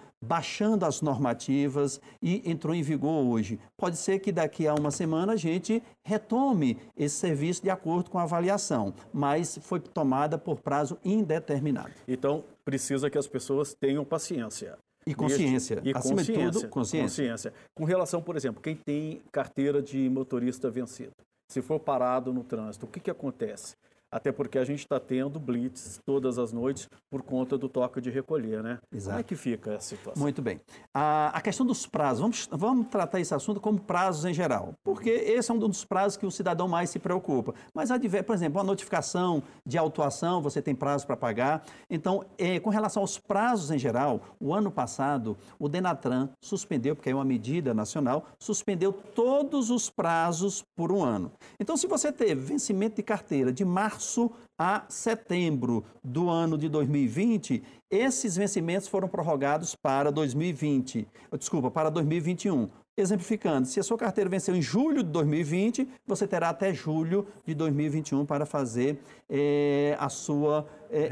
baixando 0.50 0.84
as 0.84 1.02
normativas 1.02 2.02
e 2.22 2.50
entrou 2.50 2.74
em 2.74 2.82
vigor 2.82 3.24
hoje. 3.24 3.60
Pode 3.78 3.98
ser 3.98 4.20
que 4.20 4.32
daqui 4.32 4.68
a 4.68 4.74
uma 4.74 4.90
semana 4.90 5.34
a 5.34 5.36
gente 5.36 5.82
retome 6.04 6.78
esse 6.98 7.16
serviço 7.16 7.62
de 7.62 7.70
acordo 7.70 8.10
com 8.10 8.18
a 8.18 8.24
avaliação, 8.24 8.94
mas 9.14 9.60
foi 9.62 9.80
tomada 9.80 10.40
por 10.40 10.60
prazo 10.60 10.98
indeterminado. 11.06 11.92
Então, 12.08 12.44
precisa 12.66 13.10
que 13.10 13.18
as 13.18 13.28
pessoas 13.28 13.76
tenham 13.80 14.04
paciência. 14.04 14.78
E 15.06 15.14
consciência. 15.14 15.82
E 15.84 15.92
Acima 15.96 16.16
consciência, 16.18 16.46
de 16.46 16.52
tudo, 16.52 16.70
consciência. 16.70 17.24
consciência. 17.24 17.54
Com 17.76 17.84
relação, 17.84 18.22
por 18.22 18.36
exemplo, 18.36 18.62
quem 18.62 18.76
tem 18.76 19.22
carteira 19.32 19.82
de 19.82 20.10
motorista 20.10 20.70
vencida, 20.70 21.14
se 21.48 21.62
for 21.62 21.80
parado 21.80 22.34
no 22.34 22.44
trânsito, 22.44 22.86
o 22.86 22.90
que, 22.90 23.00
que 23.00 23.12
acontece? 23.12 23.76
Até 24.12 24.32
porque 24.32 24.58
a 24.58 24.66
gente 24.66 24.80
está 24.80 25.00
tendo 25.00 25.40
blitz 25.40 26.02
todas 26.04 26.40
as 26.40 26.52
noites 26.52 26.90
por 27.10 27.22
conta 27.22 27.58
do 27.58 27.70
toque 27.70 28.02
de 28.02 28.10
recolher, 28.10 28.64
né? 28.64 28.80
Exato. 28.92 29.12
Como 29.12 29.20
é 29.20 29.24
que 29.24 29.36
fica 29.36 29.74
essa 29.74 29.90
situação? 29.90 30.22
Muito 30.22 30.42
bem. 30.42 30.60
A, 30.94 31.28
a 31.30 31.42
questão 31.42 31.66
dos 31.66 31.86
prazos, 31.86 32.20
vamos, 32.20 32.50
vamos 32.52 32.88
tratar 32.88 33.20
esse 33.20 33.34
assunto 33.36 33.60
como 33.60 33.80
prazos 33.80 34.26
em 34.26 34.34
geral, 34.34 34.74
porque 34.84 35.10
esse 35.10 35.52
é 35.52 35.54
um 35.54 35.60
dos 35.60 35.86
prazos 35.86 36.18
que 36.18 36.26
o 36.26 36.32
cidadão 36.32 36.68
mais 36.68 36.90
se 36.90 36.98
preocupa. 36.98 37.54
Mas, 37.74 37.90
por 38.26 38.34
exemplo, 38.34 38.60
a 38.60 38.64
notificação 38.64 39.44
de 39.66 39.78
autuação, 39.78 40.42
você 40.42 40.62
tem 40.62 40.74
prazo 40.74 41.06
para 41.06 41.16
pagar. 41.16 41.64
Então, 41.90 42.26
é, 42.38 42.60
com 42.60 42.70
relação 42.70 43.04
aos 43.04 43.20
prazos 43.20 43.70
em 43.70 43.78
geral, 43.78 44.22
o 44.40 44.54
ano 44.54 44.72
passado, 44.72 45.38
o 45.60 45.70
Denatran 45.70 46.30
suspendeu, 46.42 46.96
porque 46.96 47.10
é 47.10 47.16
uma 47.16 47.26
medida 47.26 47.74
nacional, 47.74 48.26
suspendeu 48.40 48.92
todos 48.92 49.70
os 49.70 49.90
prazos 49.90 50.64
por 50.76 50.92
um 50.92 51.04
ano. 51.04 51.32
Então, 51.60 51.78
se 51.78 51.86
você 51.86 52.12
teve 52.12 52.42
vencimento 52.42 52.96
de 52.96 53.04
carteira 53.04 53.52
de 53.54 53.64
março, 53.64 53.99
março 54.00 54.32
a 54.58 54.86
setembro 54.88 55.84
do 56.04 56.30
ano 56.30 56.58
de 56.58 56.70
2020, 56.70 57.62
esses 57.92 58.38
vencimentos 58.38 58.88
foram 58.88 59.08
prorrogados 59.08 59.76
para 59.76 60.10
2020, 60.12 61.08
desculpa, 61.38 61.70
para 61.70 61.90
2021. 61.90 62.70
Exemplificando, 62.98 63.66
se 63.66 63.80
a 63.80 63.84
sua 63.84 63.98
carteira 63.98 64.30
venceu 64.30 64.54
em 64.54 64.62
julho 64.62 65.04
de 65.04 65.10
2020, 65.10 65.88
você 66.06 66.28
terá 66.28 66.50
até 66.50 66.74
julho 66.74 67.26
de 67.46 67.56
2021 67.56 68.26
para 68.26 68.46
fazer 68.46 69.00
é, 69.30 69.96
a, 69.98 70.10
sua, 70.10 70.68
é, 70.92 71.08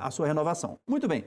a 0.00 0.10
sua 0.10 0.26
renovação. 0.26 0.76
Muito 0.88 1.06
bem. 1.06 1.24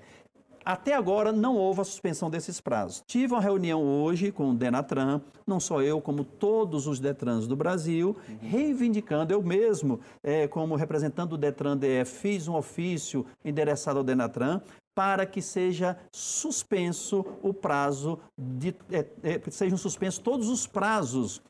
Até 0.65 0.93
agora 0.93 1.31
não 1.31 1.57
houve 1.57 1.81
a 1.81 1.83
suspensão 1.83 2.29
desses 2.29 2.61
prazos. 2.61 3.03
Tive 3.05 3.33
uma 3.33 3.41
reunião 3.41 3.83
hoje 3.83 4.31
com 4.31 4.51
o 4.51 4.53
Denatran, 4.53 5.21
não 5.45 5.59
só 5.59 5.81
eu, 5.81 5.99
como 5.99 6.23
todos 6.23 6.87
os 6.87 6.99
Detrans 6.99 7.47
do 7.47 7.55
Brasil, 7.55 8.15
reivindicando, 8.41 9.33
eu 9.33 9.41
mesmo, 9.41 9.99
é, 10.23 10.47
como 10.47 10.75
representante 10.75 11.29
do 11.29 11.37
Detran 11.37 11.77
DF, 11.77 12.05
fiz 12.05 12.47
um 12.47 12.55
ofício 12.55 13.25
endereçado 13.43 13.99
ao 13.99 14.03
Denatran 14.03 14.61
para 14.95 15.25
que 15.25 15.41
seja 15.41 15.97
suspenso 16.11 17.25
o 17.41 17.53
prazo, 17.53 18.19
de, 18.37 18.75
é, 18.91 19.05
é, 19.23 19.41
sejam 19.49 19.77
suspensos 19.77 20.19
todos 20.19 20.49
os 20.49 20.67
prazos 20.67 21.41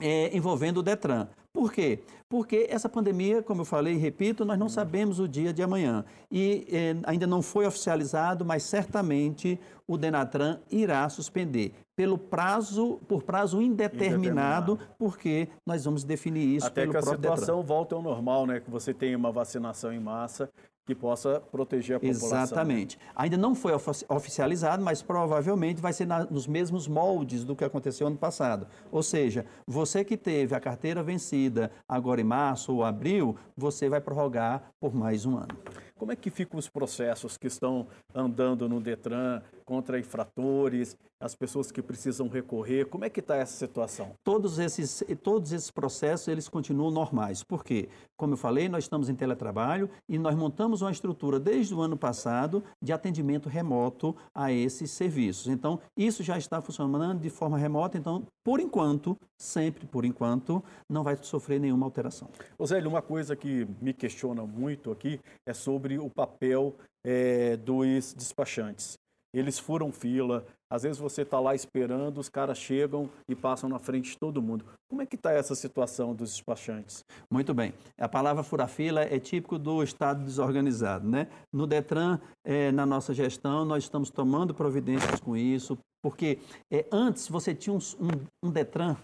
é, 0.00 0.36
envolvendo 0.36 0.78
o 0.78 0.82
Detran. 0.82 1.28
Por 1.52 1.72
quê? 1.72 2.00
Porque 2.28 2.66
essa 2.68 2.86
pandemia, 2.86 3.42
como 3.42 3.62
eu 3.62 3.64
falei 3.64 3.94
e 3.94 3.96
repito, 3.96 4.44
nós 4.44 4.58
não 4.58 4.68
sabemos 4.68 5.18
o 5.18 5.26
dia 5.26 5.54
de 5.54 5.62
amanhã. 5.62 6.04
E 6.30 6.66
eh, 6.70 6.96
ainda 7.04 7.26
não 7.26 7.40
foi 7.40 7.66
oficializado, 7.66 8.44
mas 8.44 8.64
certamente 8.64 9.58
o 9.86 9.96
Denatran 9.96 10.58
irá 10.70 11.08
suspender 11.08 11.72
pelo 11.94 12.18
prazo, 12.18 13.00
por 13.08 13.22
prazo 13.22 13.62
indeterminado, 13.62 14.72
indeterminado. 14.72 14.78
porque 14.98 15.48
nós 15.64 15.84
vamos 15.84 16.04
definir 16.04 16.56
isso 16.56 16.66
Até 16.66 16.82
pelo 16.82 16.92
que 16.92 16.98
a 16.98 17.02
situação 17.02 17.60
Detran. 17.60 17.66
volte 17.66 17.94
ao 17.94 18.02
normal, 18.02 18.44
né? 18.44 18.60
Que 18.60 18.70
você 18.70 18.92
tenha 18.92 19.16
uma 19.16 19.32
vacinação 19.32 19.90
em 19.92 20.00
massa 20.00 20.50
que 20.86 20.94
possa 20.94 21.42
proteger 21.50 21.96
a 21.96 22.00
população. 22.00 22.30
Né? 22.30 22.42
Exatamente. 22.42 22.98
Ainda 23.14 23.36
não 23.36 23.54
foi 23.54 23.72
oficializado, 24.08 24.82
mas 24.82 25.02
provavelmente 25.02 25.80
vai 25.82 25.92
ser 25.92 26.06
na, 26.06 26.24
nos 26.24 26.46
mesmos 26.46 26.86
moldes 26.86 27.44
do 27.44 27.56
que 27.56 27.64
aconteceu 27.64 28.06
ano 28.06 28.16
passado. 28.16 28.68
Ou 28.92 29.02
seja, 29.02 29.44
você 29.66 30.04
que 30.04 30.16
teve 30.16 30.54
a 30.54 30.60
carteira 30.60 31.02
vencida 31.02 31.72
agora 31.88 32.20
em 32.20 32.24
março 32.24 32.72
ou 32.72 32.84
abril, 32.84 33.36
você 33.56 33.88
vai 33.88 34.00
prorrogar 34.00 34.70
por 34.80 34.94
mais 34.94 35.26
um 35.26 35.36
ano. 35.36 35.56
Como 35.98 36.12
é 36.12 36.16
que 36.16 36.28
ficam 36.28 36.58
os 36.58 36.68
processos 36.68 37.38
que 37.38 37.46
estão 37.46 37.86
andando 38.14 38.68
no 38.68 38.80
Detran 38.80 39.40
contra 39.64 39.98
infratores, 39.98 40.94
as 41.18 41.34
pessoas 41.34 41.72
que 41.72 41.80
precisam 41.80 42.28
recorrer? 42.28 42.84
Como 42.84 43.04
é 43.04 43.10
que 43.10 43.20
está 43.20 43.36
essa 43.36 43.56
situação? 43.56 44.12
Todos 44.22 44.58
esses, 44.58 45.02
todos 45.22 45.52
esses 45.52 45.70
processos, 45.70 46.28
eles 46.28 46.48
continuam 46.48 46.90
normais. 46.90 47.42
Por 47.42 47.64
quê? 47.64 47.88
Como 48.16 48.34
eu 48.34 48.36
falei, 48.36 48.68
nós 48.68 48.84
estamos 48.84 49.08
em 49.08 49.14
teletrabalho 49.14 49.88
e 50.06 50.18
nós 50.18 50.34
montamos 50.34 50.82
uma 50.82 50.90
estrutura 50.90 51.40
desde 51.40 51.74
o 51.74 51.80
ano 51.80 51.96
passado 51.96 52.62
de 52.80 52.92
atendimento 52.92 53.48
remoto 53.48 54.14
a 54.34 54.52
esses 54.52 54.90
serviços. 54.90 55.48
Então, 55.48 55.80
isso 55.96 56.22
já 56.22 56.36
está 56.36 56.60
funcionando 56.60 57.20
de 57.20 57.30
forma 57.30 57.56
remota. 57.56 57.96
Então, 57.96 58.26
por 58.44 58.60
enquanto, 58.60 59.16
sempre 59.36 59.86
por 59.86 60.04
enquanto, 60.04 60.62
não 60.88 61.02
vai 61.02 61.16
sofrer 61.22 61.58
nenhuma 61.58 61.86
alteração. 61.86 62.28
Osélio, 62.58 62.90
uma 62.90 63.02
coisa 63.02 63.34
que 63.34 63.66
me 63.80 63.92
questiona 63.92 64.46
muito 64.46 64.90
aqui 64.90 65.18
é 65.46 65.54
sobre 65.54 65.85
o 65.98 66.10
papel 66.10 66.74
é, 67.04 67.56
dos 67.56 68.12
despachantes. 68.14 68.98
Eles 69.34 69.58
furam 69.58 69.92
fila, 69.92 70.46
às 70.70 70.82
vezes 70.82 70.98
você 70.98 71.22
está 71.22 71.38
lá 71.38 71.54
esperando, 71.54 72.18
os 72.18 72.28
caras 72.28 72.58
chegam 72.58 73.08
e 73.28 73.34
passam 73.34 73.68
na 73.68 73.78
frente 73.78 74.10
de 74.10 74.18
todo 74.18 74.40
mundo. 74.40 74.64
Como 74.88 75.02
é 75.02 75.06
que 75.06 75.14
está 75.14 75.30
essa 75.30 75.54
situação 75.54 76.14
dos 76.14 76.30
despachantes? 76.30 77.04
Muito 77.30 77.52
bem. 77.52 77.74
A 77.98 78.08
palavra 78.08 78.42
furar-fila 78.42 79.02
é 79.02 79.18
típico 79.18 79.58
do 79.58 79.82
Estado 79.82 80.24
desorganizado. 80.24 81.06
Né? 81.08 81.28
No 81.52 81.66
DETRAN, 81.66 82.18
é, 82.44 82.72
na 82.72 82.86
nossa 82.86 83.12
gestão, 83.12 83.64
nós 83.64 83.84
estamos 83.84 84.10
tomando 84.10 84.54
providências 84.54 85.20
com 85.20 85.36
isso, 85.36 85.78
porque 86.02 86.38
é, 86.72 86.86
antes 86.90 87.28
você 87.28 87.54
tinha 87.54 87.74
um, 87.74 87.78
um, 88.00 88.48
um 88.48 88.50
DETRAN 88.50 88.96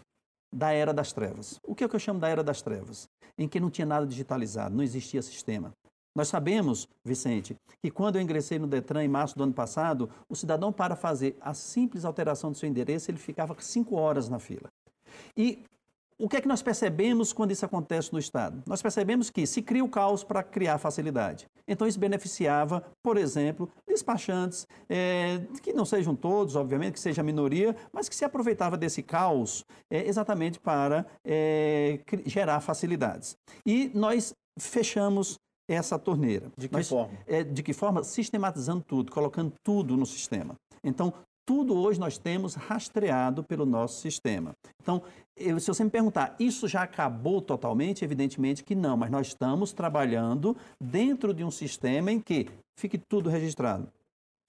da 0.53 0.73
era 0.73 0.93
das 0.93 1.13
trevas. 1.13 1.59
O 1.65 1.75
que 1.75 1.85
é 1.85 1.89
que 1.89 1.95
eu 1.95 2.01
chamo 2.01 2.21
da 2.21 2.29
era 2.29 2.43
das 2.43 2.61
trevas? 2.61 3.07
Em 3.39 3.49
que 3.49 3.61
não 3.61 3.71
tinha 3.71 3.87
nada 3.87 4.07
digitalizado, 4.07 4.75
não 4.75 4.83
existia 4.83 5.23
sistema. 5.23 5.73
Nós 6.15 6.29
sabemos, 6.29 6.89
Vicente, 7.05 7.57
que 7.83 7.91
quando 7.91 8.17
eu 8.17 8.23
ingressei 8.23 8.59
no 8.59 8.67
Detran 8.67 9.03
em 9.03 9.09
março 9.09 9.37
do 9.37 9.45
ano 9.45 9.55
passado, 9.55 10.11
o 10.29 10.37
cidadão, 10.37 10.73
para 10.73 10.95
fazer 10.95 11.37
a 11.41 11.55
simples 11.55 12.05
alteração 12.05 12.53
do 12.53 12.59
seu 12.59 12.69
endereço, 12.69 13.11
ele 13.11 13.19
ficava 13.19 13.57
cinco 13.61 13.97
horas 13.97 14.29
na 14.29 14.39
fila. 14.39 14.71
E 15.37 15.65
o 16.19 16.29
que 16.29 16.37
é 16.37 16.41
que 16.41 16.47
nós 16.47 16.63
percebemos 16.63 17.33
quando 17.33 17.51
isso 17.51 17.65
acontece 17.65 18.13
no 18.13 18.19
Estado? 18.19 18.63
Nós 18.67 18.81
percebemos 18.81 19.29
que 19.29 19.47
se 19.47 19.61
cria 19.61 19.85
o 19.85 19.89
caos 19.89 20.23
para 20.23 20.43
criar 20.43 20.79
facilidade. 20.79 21.49
Então, 21.67 21.87
isso 21.87 21.99
beneficiava, 21.99 22.85
por 23.03 23.17
exemplo, 23.17 23.69
despachantes, 23.89 24.67
é, 24.89 25.41
que 25.63 25.73
não 25.73 25.85
sejam 25.85 26.15
todos, 26.15 26.55
obviamente, 26.55 26.95
que 26.95 27.01
seja 27.01 27.23
a 27.23 27.25
minoria, 27.25 27.75
mas 27.93 28.09
que 28.09 28.15
se 28.15 28.25
aproveitava 28.25 28.77
desse 28.77 29.03
caos 29.03 29.65
é, 29.91 30.07
exatamente 30.07 30.61
para 30.61 31.07
é, 31.25 31.99
gerar 32.27 32.61
facilidades. 32.61 33.37
E 33.67 33.91
nós 33.95 34.33
fechamos 34.59 35.41
essa 35.73 35.99
torneira. 35.99 36.51
De 36.57 36.69
que 36.69 36.83
forma? 36.83 37.19
É, 37.27 37.43
de 37.43 37.63
que 37.63 37.73
forma? 37.73 38.05
Sistematizando 38.05 38.83
tudo, 38.87 39.13
colocando 39.13 39.53
tudo 39.63 39.97
no 39.97 40.07
sistema. 40.07 40.55
Então, 40.85 41.13
tudo 41.45 41.77
hoje 41.77 41.99
nós 41.99 42.19
temos 42.19 42.55
rastreado 42.55 43.43
pelo 43.43 43.67
nosso 43.67 44.01
sistema. 44.01 44.55
Então, 44.81 45.03
eu, 45.37 45.59
se 45.59 45.67
você 45.67 45.83
me 45.83 45.91
perguntar, 45.91 46.37
isso 46.39 46.69
já 46.69 46.83
acabou 46.83 47.41
totalmente? 47.43 48.05
Evidentemente 48.05 48.63
que 48.63 48.75
não, 48.75 48.97
mas 48.97 49.11
nós 49.11 49.29
estamos 49.29 49.73
trabalhando 49.73 50.57
dentro 50.81 51.35
de 51.35 51.43
um 51.43 51.51
sistema 51.51 52.13
em 52.13 52.21
que 52.21 52.49
fique 52.79 52.97
tudo 52.97 53.29
registrado. 53.29 53.89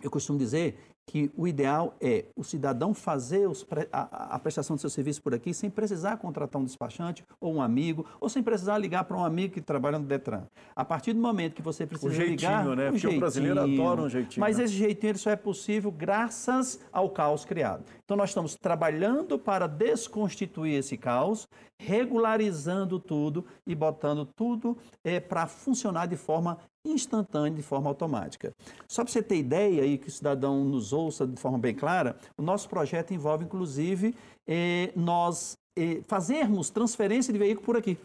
Eu 0.01 0.11
costumo 0.11 0.37
dizer 0.37 0.77
que 1.05 1.31
o 1.35 1.47
ideal 1.47 1.95
é 1.99 2.25
o 2.35 2.43
cidadão 2.43 2.93
fazer 2.93 3.47
os, 3.47 3.65
a, 3.91 4.35
a, 4.35 4.39
prestação 4.39 4.75
de 4.75 4.81
seu 4.81 4.89
serviço 4.89 5.21
por 5.21 5.33
aqui 5.33 5.53
sem 5.53 5.69
precisar 5.69 6.17
contratar 6.17 6.61
um 6.61 6.65
despachante 6.65 7.25
ou 7.39 7.53
um 7.53 7.61
amigo, 7.61 8.05
ou 8.19 8.29
sem 8.29 8.41
precisar 8.41 8.77
ligar 8.77 9.03
para 9.03 9.17
um 9.17 9.23
amigo 9.23 9.53
que 9.53 9.61
trabalha 9.61 9.99
no 9.99 10.05
Detran. 10.05 10.43
A 10.75 10.85
partir 10.85 11.13
do 11.13 11.19
momento 11.19 11.55
que 11.55 11.61
você 11.61 11.85
precisa 11.85 12.09
o 12.09 12.15
jeitinho, 12.15 12.37
ligar... 12.37 12.65
Né? 12.65 12.71
Um 12.71 12.75
Porque 12.91 12.99
jeitinho, 12.99 13.17
o 13.17 13.19
brasileiro 13.19 13.59
adora 13.59 14.01
um 14.01 14.09
jeitinho. 14.09 14.39
Mas 14.39 14.57
né? 14.57 14.63
esse 14.63 14.73
jeitinho 14.73 15.17
só 15.17 15.29
é 15.29 15.35
possível 15.35 15.91
graças 15.91 16.79
ao 16.91 17.09
caos 17.09 17.43
criado. 17.43 17.83
Então 18.13 18.21
nós 18.21 18.29
estamos 18.29 18.53
trabalhando 18.53 19.39
para 19.39 19.65
desconstituir 19.65 20.75
esse 20.75 20.95
caos, 20.95 21.47
regularizando 21.79 22.99
tudo 22.99 23.43
e 23.65 23.73
botando 23.73 24.23
tudo 24.23 24.77
é, 25.03 25.19
para 25.19 25.47
funcionar 25.47 26.05
de 26.05 26.15
forma 26.15 26.59
instantânea, 26.85 27.57
de 27.57 27.63
forma 27.63 27.89
automática. 27.89 28.53
Só 28.87 29.03
para 29.03 29.11
você 29.11 29.23
ter 29.23 29.37
ideia 29.37 29.83
e 29.83 29.97
que 29.97 30.09
o 30.09 30.11
cidadão 30.11 30.63
nos 30.63 30.93
ouça 30.93 31.25
de 31.25 31.41
forma 31.41 31.57
bem 31.57 31.73
clara, 31.73 32.15
o 32.37 32.43
nosso 32.43 32.69
projeto 32.69 33.15
envolve, 33.15 33.45
inclusive, 33.45 34.13
eh, 34.47 34.91
nós 34.95 35.57
eh, 35.75 36.03
fazermos 36.07 36.69
transferência 36.69 37.33
de 37.33 37.39
veículo 37.39 37.65
por 37.65 37.77
aqui. 37.77 37.97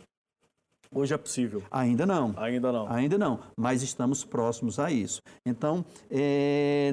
Hoje 0.90 1.12
é 1.12 1.18
possível? 1.18 1.62
Ainda 1.70 2.06
não. 2.06 2.32
Ainda 2.38 2.72
não. 2.72 2.90
Ainda 2.90 3.18
não, 3.18 3.40
mas 3.54 3.82
estamos 3.82 4.24
próximos 4.24 4.78
a 4.78 4.90
isso. 4.90 5.20
Então, 5.44 5.84
é, 6.10 6.92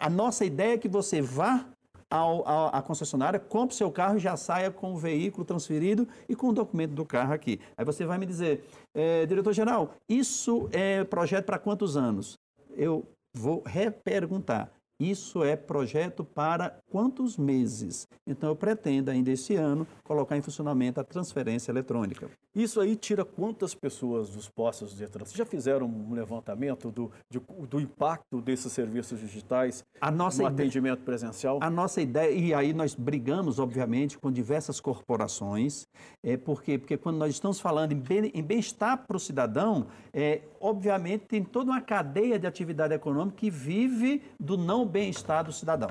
a 0.00 0.10
nossa 0.10 0.44
ideia 0.44 0.74
é 0.74 0.78
que 0.78 0.88
você 0.88 1.22
vá 1.22 1.64
ao, 2.10 2.46
ao, 2.46 2.74
à 2.74 2.82
concessionária, 2.82 3.38
compre 3.38 3.74
seu 3.74 3.90
carro 3.90 4.16
e 4.16 4.20
já 4.20 4.36
saia 4.36 4.70
com 4.70 4.92
o 4.92 4.96
veículo 4.96 5.44
transferido 5.44 6.06
e 6.28 6.36
com 6.36 6.48
o 6.48 6.52
documento 6.52 6.92
do 6.92 7.04
carro 7.04 7.32
aqui. 7.32 7.60
Aí 7.76 7.84
você 7.84 8.04
vai 8.04 8.18
me 8.18 8.26
dizer, 8.26 8.64
é, 8.94 9.26
diretor-geral, 9.26 9.94
isso 10.08 10.68
é 10.72 11.04
projeto 11.04 11.46
para 11.46 11.58
quantos 11.58 11.96
anos? 11.96 12.38
Eu 12.70 13.04
vou 13.34 13.62
reperguntar. 13.66 14.70
Isso 14.98 15.44
é 15.44 15.56
projeto 15.56 16.24
para 16.24 16.78
quantos 16.90 17.36
meses? 17.36 18.08
Então, 18.26 18.48
eu 18.48 18.56
pretendo 18.56 19.10
ainda 19.10 19.30
esse 19.30 19.54
ano 19.54 19.86
colocar 20.02 20.36
em 20.36 20.42
funcionamento 20.42 20.98
a 20.98 21.04
transferência 21.04 21.70
eletrônica. 21.70 22.30
Isso 22.54 22.80
aí 22.80 22.96
tira 22.96 23.22
quantas 23.22 23.74
pessoas 23.74 24.30
dos 24.30 24.48
postos 24.48 24.96
de? 24.96 25.06
Vocês 25.06 25.32
já 25.32 25.44
fizeram 25.44 25.86
um 25.86 26.14
levantamento 26.14 26.90
do, 26.90 27.10
de, 27.28 27.38
do 27.68 27.78
impacto 27.78 28.40
desses 28.40 28.72
serviços 28.72 29.20
digitais 29.20 29.84
a 30.00 30.10
nossa 30.10 30.42
no 30.42 30.48
ideia, 30.48 30.66
atendimento 30.66 31.02
presencial? 31.02 31.58
A 31.60 31.68
nossa 31.68 32.00
ideia, 32.00 32.30
e 32.30 32.54
aí 32.54 32.72
nós 32.72 32.94
brigamos, 32.94 33.58
obviamente, 33.58 34.16
com 34.16 34.32
diversas 34.32 34.80
corporações, 34.80 35.86
é, 36.22 36.38
por 36.38 36.62
quê? 36.62 36.78
Porque 36.78 36.96
quando 36.96 37.18
nós 37.18 37.34
estamos 37.34 37.60
falando 37.60 37.92
em, 37.92 37.98
bem, 37.98 38.32
em 38.34 38.42
bem-estar 38.42 39.06
para 39.06 39.18
o 39.18 39.20
cidadão, 39.20 39.88
é, 40.10 40.40
obviamente 40.58 41.26
tem 41.26 41.44
toda 41.44 41.70
uma 41.70 41.82
cadeia 41.82 42.38
de 42.38 42.46
atividade 42.46 42.94
econômica 42.94 43.36
que 43.36 43.50
vive 43.50 44.22
do 44.40 44.56
não 44.56 44.85
bem-estar 44.86 45.44
do 45.44 45.52
cidadão. 45.52 45.90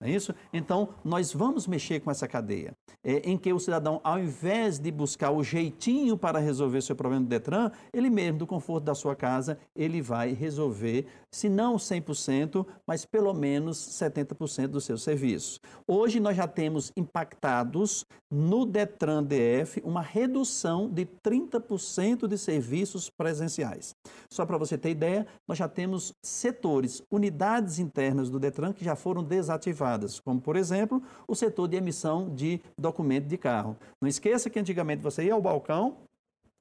Não 0.00 0.08
é 0.08 0.12
isso? 0.12 0.34
Então, 0.50 0.88
nós 1.04 1.30
vamos 1.30 1.66
mexer 1.66 2.00
com 2.00 2.10
essa 2.10 2.26
cadeia, 2.26 2.74
é, 3.04 3.18
em 3.18 3.36
que 3.36 3.52
o 3.52 3.58
cidadão, 3.58 4.00
ao 4.02 4.18
invés 4.18 4.78
de 4.78 4.90
buscar 4.90 5.30
o 5.30 5.44
jeitinho 5.44 6.16
para 6.16 6.38
resolver 6.38 6.80
seu 6.80 6.96
problema 6.96 7.22
do 7.22 7.28
Detran, 7.28 7.70
ele 7.92 8.08
mesmo, 8.08 8.38
do 8.38 8.46
conforto 8.46 8.84
da 8.84 8.94
sua 8.94 9.14
casa, 9.14 9.58
ele 9.76 10.00
vai 10.00 10.32
resolver, 10.32 11.06
se 11.30 11.50
não 11.50 11.76
100%, 11.76 12.64
mas 12.86 13.04
pelo 13.04 13.34
menos 13.34 13.76
70% 13.76 14.68
dos 14.68 14.84
seus 14.84 15.02
serviços. 15.02 15.60
Hoje, 15.86 16.18
nós 16.18 16.34
já 16.34 16.48
temos 16.48 16.90
impactados 16.96 18.06
no 18.30 18.64
Detran 18.64 19.22
DF 19.22 19.82
uma 19.84 20.00
redução 20.00 20.88
de 20.88 21.04
30% 21.04 22.26
de 22.26 22.38
serviços 22.38 23.10
presenciais. 23.10 23.94
Só 24.30 24.46
para 24.46 24.56
você 24.56 24.78
ter 24.78 24.90
ideia, 24.90 25.26
nós 25.46 25.58
já 25.58 25.68
temos 25.68 26.14
setores, 26.22 27.02
unidades 27.10 27.78
internas 27.78 28.30
do 28.30 28.38
Detran 28.38 28.72
que 28.72 28.84
já 28.84 28.96
foram 28.96 29.22
desativadas 29.22 29.89
como, 30.24 30.40
por 30.40 30.56
exemplo, 30.56 31.02
o 31.26 31.34
setor 31.34 31.68
de 31.68 31.76
emissão 31.76 32.28
de 32.34 32.60
documento 32.78 33.26
de 33.26 33.36
carro. 33.36 33.76
Não 34.00 34.08
esqueça 34.08 34.50
que 34.50 34.58
antigamente 34.58 35.02
você 35.02 35.24
ia 35.24 35.34
ao 35.34 35.40
balcão 35.40 35.96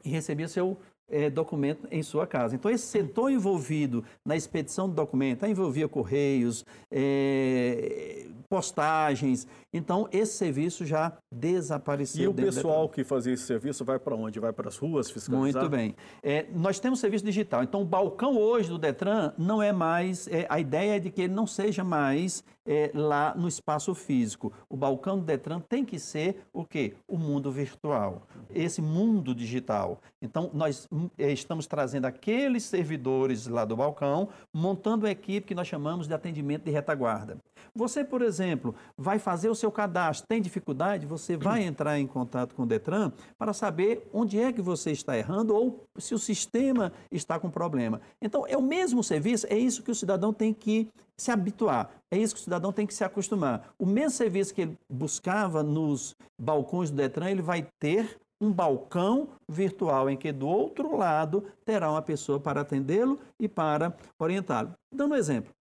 e 0.03 0.09
recebia 0.09 0.48
seu 0.48 0.77
é, 1.09 1.29
documento 1.29 1.88
em 1.91 2.03
sua 2.03 2.27
casa. 2.27 2.55
Então, 2.55 2.69
esse 2.69 2.86
setor 2.86 3.31
envolvido 3.31 4.03
na 4.25 4.36
expedição 4.36 4.88
do 4.88 4.95
documento, 4.95 5.45
envolvia 5.45 5.88
correios, 5.88 6.65
é, 6.91 8.27
postagens. 8.50 9.48
Então, 9.74 10.07
esse 10.12 10.33
serviço 10.38 10.86
já 10.86 11.13
desapareceu. 11.33 12.24
E 12.24 12.27
o 12.27 12.33
pessoal 12.33 12.88
que 12.88 13.03
fazia 13.03 13.33
esse 13.33 13.43
serviço 13.43 13.83
vai 13.83 14.00
para 14.00 14.15
onde? 14.15 14.39
Vai 14.39 14.53
para 14.53 14.69
as 14.69 14.77
ruas 14.77 15.09
fiscalizar? 15.09 15.62
Muito 15.62 15.69
bem. 15.69 15.95
É, 16.21 16.45
nós 16.53 16.79
temos 16.79 17.00
serviço 17.00 17.25
digital. 17.25 17.63
Então, 17.63 17.81
o 17.81 17.86
balcão 17.86 18.38
hoje 18.38 18.69
do 18.69 18.77
Detran 18.77 19.33
não 19.38 19.62
é 19.62 19.71
mais. 19.71 20.27
É, 20.27 20.45
a 20.50 20.59
ideia 20.59 20.98
é 20.98 21.00
de 21.00 21.09
que 21.09 21.21
ele 21.21 21.33
não 21.33 21.48
seja 21.48 21.83
mais 21.83 22.43
é, 22.69 22.91
lá 22.93 23.33
no 23.35 23.47
espaço 23.47 23.95
físico. 23.95 24.53
O 24.69 24.77
balcão 24.77 25.17
do 25.17 25.25
Detran 25.25 25.59
tem 25.59 25.83
que 25.83 25.97
ser 25.97 26.45
o 26.53 26.63
quê? 26.63 26.93
O 27.07 27.17
mundo 27.17 27.51
virtual. 27.51 28.27
Esse 28.53 28.79
mundo 28.79 29.33
digital. 29.33 29.99
Então, 30.21 30.51
nós 30.53 30.88
hum, 30.91 31.09
é, 31.17 31.31
estamos 31.31 31.65
trazendo 31.65 32.05
aqueles 32.05 32.63
servidores 32.63 33.47
lá 33.47 33.65
do 33.65 33.75
balcão, 33.75 34.29
montando 34.53 35.07
uma 35.07 35.11
equipe 35.11 35.47
que 35.47 35.55
nós 35.55 35.67
chamamos 35.67 36.07
de 36.07 36.13
atendimento 36.13 36.65
de 36.65 36.71
retaguarda. 36.71 37.39
Você, 37.73 38.03
por 38.03 38.21
exemplo, 38.21 38.75
vai 38.95 39.17
fazer 39.17 39.49
o 39.49 39.55
seu 39.55 39.71
cadastro, 39.71 40.27
tem 40.27 40.41
dificuldade, 40.41 41.07
você 41.07 41.35
vai 41.35 41.63
entrar 41.63 41.99
em 41.99 42.05
contato 42.05 42.53
com 42.53 42.63
o 42.63 42.67
Detran 42.67 43.11
para 43.38 43.51
saber 43.51 44.07
onde 44.13 44.39
é 44.39 44.53
que 44.53 44.61
você 44.61 44.91
está 44.91 45.17
errando 45.17 45.55
ou 45.55 45.88
se 45.97 46.13
o 46.13 46.19
sistema 46.19 46.91
está 47.11 47.39
com 47.39 47.49
problema. 47.49 47.99
Então, 48.21 48.45
é 48.47 48.55
o 48.55 48.61
mesmo 48.61 49.03
serviço, 49.03 49.47
é 49.49 49.57
isso 49.57 49.81
que 49.81 49.91
o 49.91 49.95
cidadão 49.95 50.31
tem 50.31 50.53
que 50.53 50.88
se 51.21 51.31
habituar, 51.31 51.89
é 52.11 52.17
isso 52.17 52.33
que 52.33 52.41
o 52.41 52.43
cidadão 52.43 52.71
tem 52.71 52.88
que 52.88 52.93
se 52.93 53.03
acostumar. 53.03 53.73
O 53.77 53.85
mesmo 53.85 54.11
serviço 54.11 54.53
que 54.53 54.61
ele 54.61 54.77
buscava 54.89 55.61
nos 55.63 56.15
balcões 56.39 56.89
do 56.89 56.97
Detran, 56.97 57.29
ele 57.29 57.41
vai 57.41 57.67
ter 57.79 58.17
um 58.41 58.51
balcão 58.51 59.29
virtual 59.49 60.09
em 60.09 60.15
que 60.15 60.31
do 60.31 60.47
outro 60.47 60.95
lado 60.95 61.45
terá 61.65 61.91
uma 61.91 62.01
pessoa 62.01 62.39
para 62.39 62.61
atendê-lo 62.61 63.19
e 63.39 63.47
para 63.47 63.95
orientá-lo. 64.17 64.73
Dando 64.93 65.13
um 65.13 65.17
exemplo, 65.17 65.51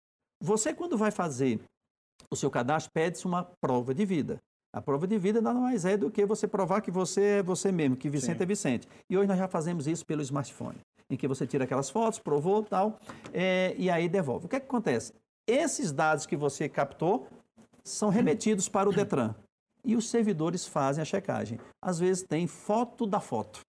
você 0.40 0.72
quando 0.72 0.96
vai 0.96 1.10
fazer 1.10 1.60
o 2.30 2.36
seu 2.36 2.50
cadastro 2.50 2.92
pede-se 2.92 3.26
uma 3.26 3.44
prova 3.60 3.94
de 3.94 4.04
vida. 4.04 4.38
A 4.72 4.82
prova 4.82 5.06
de 5.06 5.18
vida 5.18 5.40
nada 5.40 5.58
mais 5.58 5.84
é 5.84 5.96
do 5.96 6.10
que 6.10 6.26
você 6.26 6.46
provar 6.46 6.82
que 6.82 6.90
você 6.90 7.22
é 7.22 7.42
você 7.42 7.72
mesmo, 7.72 7.96
que 7.96 8.10
Vicente 8.10 8.36
Sim. 8.36 8.42
é 8.42 8.46
Vicente. 8.46 8.88
E 9.08 9.16
hoje 9.16 9.26
nós 9.26 9.38
já 9.38 9.48
fazemos 9.48 9.86
isso 9.86 10.04
pelo 10.04 10.20
smartphone, 10.20 10.78
em 11.10 11.16
que 11.16 11.26
você 11.26 11.46
tira 11.46 11.64
aquelas 11.64 11.88
fotos, 11.88 12.18
provou 12.18 12.62
tal, 12.62 13.00
é, 13.32 13.74
e 13.78 13.88
aí 13.88 14.08
devolve. 14.08 14.46
O 14.46 14.48
que, 14.48 14.56
é 14.56 14.60
que 14.60 14.66
acontece? 14.66 15.14
Esses 15.48 15.92
dados 15.92 16.26
que 16.26 16.36
você 16.36 16.68
captou 16.68 17.26
são 17.82 18.10
remetidos 18.10 18.68
para 18.68 18.86
o 18.86 18.92
Detran. 18.92 19.34
E 19.82 19.96
os 19.96 20.10
servidores 20.10 20.66
fazem 20.66 21.00
a 21.00 21.06
checagem. 21.06 21.58
Às 21.82 21.98
vezes 21.98 22.22
tem 22.22 22.46
foto 22.46 23.06
da 23.06 23.18
foto. 23.18 23.60